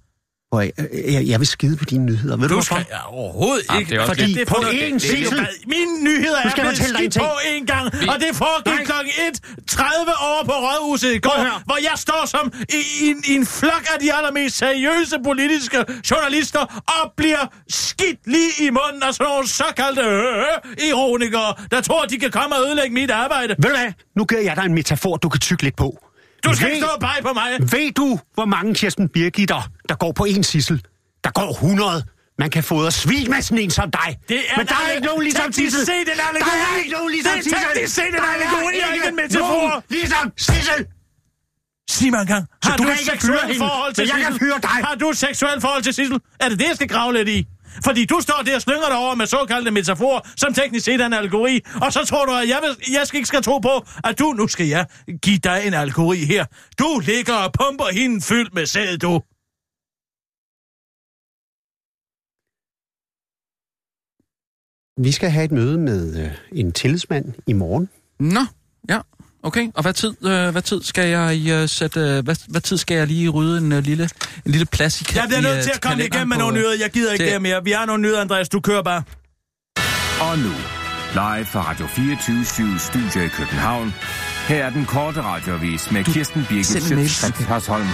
[0.53, 0.73] Og jeg,
[1.13, 2.37] jeg, jeg vil skide på dine nyheder.
[2.37, 2.75] Ved du, Du hvorfor?
[2.75, 3.91] skal ja, overhovedet Ah, ikke.
[3.91, 7.29] det er også Fordi det på én Sissel- Mine nyheder er jeg blevet skidt på
[7.53, 12.23] en gang, og det foregik klokken 1.30 over på Rådhuset i går, hvor jeg står
[12.27, 17.45] som i, i, en- i en flok af de allermest seriøse politiske journalister og bliver
[17.69, 22.57] skidt lige i munden af sådan nogle såkaldte øh, ironikere, der tror, de kan komme
[22.57, 23.55] og ødelægge mit arbejde.
[23.63, 23.93] Ved du hvad?
[24.17, 25.99] Nu giver jeg dig en metafor, du kan tykke lidt på.
[26.47, 27.49] Du skal ved, ikke stå og pege på mig.
[27.61, 30.83] Ved du, hvor mange Kirsten Birgitter, der går på en sissel?
[31.25, 32.05] Der går 100.
[32.39, 34.19] Man kan fodre svin med sådan en som dig.
[34.29, 35.87] Det er Men der er ikke nogen ligesom Sissel.
[35.87, 36.41] set en allegori.
[36.41, 37.59] Der er ikke nogen ligesom Det er Sissel.
[37.75, 39.85] teknisk set en er allegori, og ikke en metafor.
[39.91, 40.81] ligesom Sissel.
[41.91, 43.13] Sig mig engang, har du du, ikke
[43.47, 44.47] hende, forhold til men jeg kan Sissel?
[44.47, 44.71] fyre dig.
[44.89, 46.19] Har du et seksuelt forhold til Sissel?
[46.41, 47.47] Er det det, jeg skal grave lidt i?
[47.85, 51.07] Fordi du står der og slynger dig over med såkaldte metaforer, som teknisk set er
[51.07, 53.85] en allegori, og så tror du, at jeg, vil, jeg skal ikke skal tro på,
[54.05, 54.87] at du, nu skal jeg
[55.23, 56.45] give dig en allegori her.
[56.79, 59.23] Du ligger og pumper hende fyldt med sæd, du.
[65.05, 67.89] Vi skal have et møde med øh, en tillidsmand i morgen.
[68.21, 68.41] Nå,
[68.89, 69.01] ja.
[69.47, 72.77] Okay, og hvad tid, øh, hvad tid skal jeg øh, sætte, øh, hvad, hvad tid
[72.77, 74.09] skal jeg lige rydde en øh, lille,
[74.47, 76.77] en lille plads i Jeg bliver nødt til at komme igennem med nogle øh, nyheder.
[76.81, 77.65] Jeg gider ikke det mere.
[77.65, 78.49] Vi har nogle nyheder, Andreas.
[78.49, 79.03] Du kører bare.
[80.21, 80.53] Og nu,
[81.13, 83.95] live fra Radio 24 Studio i København.
[84.49, 87.11] Her er den korte radiovis med Kirsten Birgit send en mail.
[87.11, 87.87] Schøtzgrads Hasholm.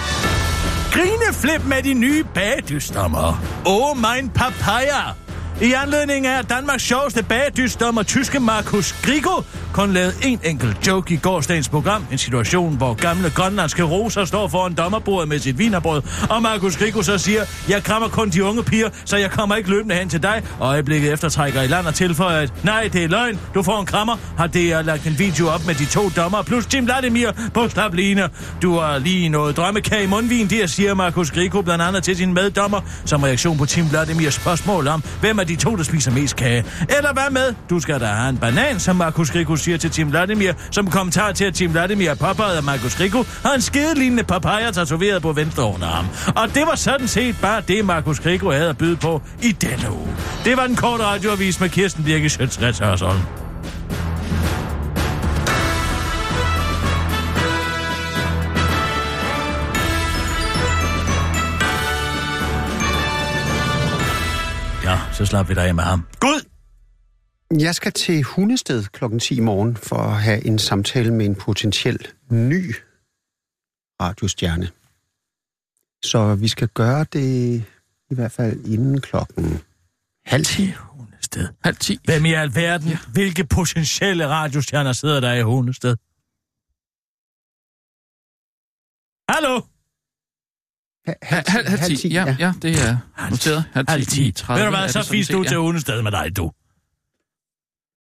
[0.91, 3.41] Grineflip med de nye bagdystommer.
[3.65, 5.22] Oh, mein papaya.
[5.61, 9.41] I anledning af Danmarks sjoveste bagdysdommer tyske Markus Grigo
[9.73, 12.05] kun lavede en enkelt joke i gårsdagens program.
[12.11, 17.01] En situation, hvor gamle grønlandske roser står foran dommerbordet med sit vinerbrød, og Markus Grigo
[17.01, 20.23] så siger, jeg krammer kun de unge piger, så jeg kommer ikke løbende hen til
[20.23, 20.43] dig.
[20.59, 23.79] Og øjeblikket efter trækker i land og tilføjer, at nej, det er løgn, du får
[23.79, 24.17] en krammer.
[24.37, 28.29] Har det lagt en video op med de to dommer, plus Tim Vladimir på stabline.
[28.61, 32.33] Du har lige noget drømmekage i mundvin, det siger Markus Grigo blandt andet til sin
[32.33, 36.35] meddommer, som reaktion på Tim Vladimirs spørgsmål om, hvem er de to, der spiser mest
[36.35, 36.65] kage.
[36.97, 40.11] Eller hvad med, du skal da have en banan, som Markus Rico siger til Tim
[40.11, 44.71] Vladimir, som kommentar til, at Tim Vladimir påpegede, at Markus Rico har en skidelignende papaya
[44.71, 46.05] tatoveret på venstre underarm.
[46.35, 49.91] Og det var sådan set bare det, Markus Rico havde at byde på i denne
[49.91, 50.15] uge.
[50.45, 53.19] Det var den korte radioavis med Kirsten Birke Sjøtsrets Hørsholm.
[65.13, 66.07] Så slap vi dig af med ham.
[66.19, 66.49] Gud!
[67.59, 71.35] Jeg skal til Hundested klokken 10 i morgen for at have en samtale med en
[71.35, 72.75] potentiel ny
[74.01, 74.69] radiostjerne.
[76.03, 77.63] Så vi skal gøre det
[78.09, 79.61] i hvert fald inden klokken
[80.25, 80.71] halv 10.
[80.71, 81.47] Hundested.
[81.63, 81.99] Halv ti.
[82.05, 82.87] Hvem i alverden?
[82.89, 82.97] Ja.
[83.13, 85.95] Hvilke potentielle radiostjerner sidder der i Hundested?
[89.29, 89.61] Hallo?
[91.07, 91.97] Ha- Halv, halv.
[92.05, 92.97] Ja, ja, det er
[93.29, 93.63] noteret.
[93.73, 94.31] Halv Halv ti.
[94.31, 94.43] 10.
[94.47, 96.51] Ved du hvad, så fisk du til Hundested med dig, du.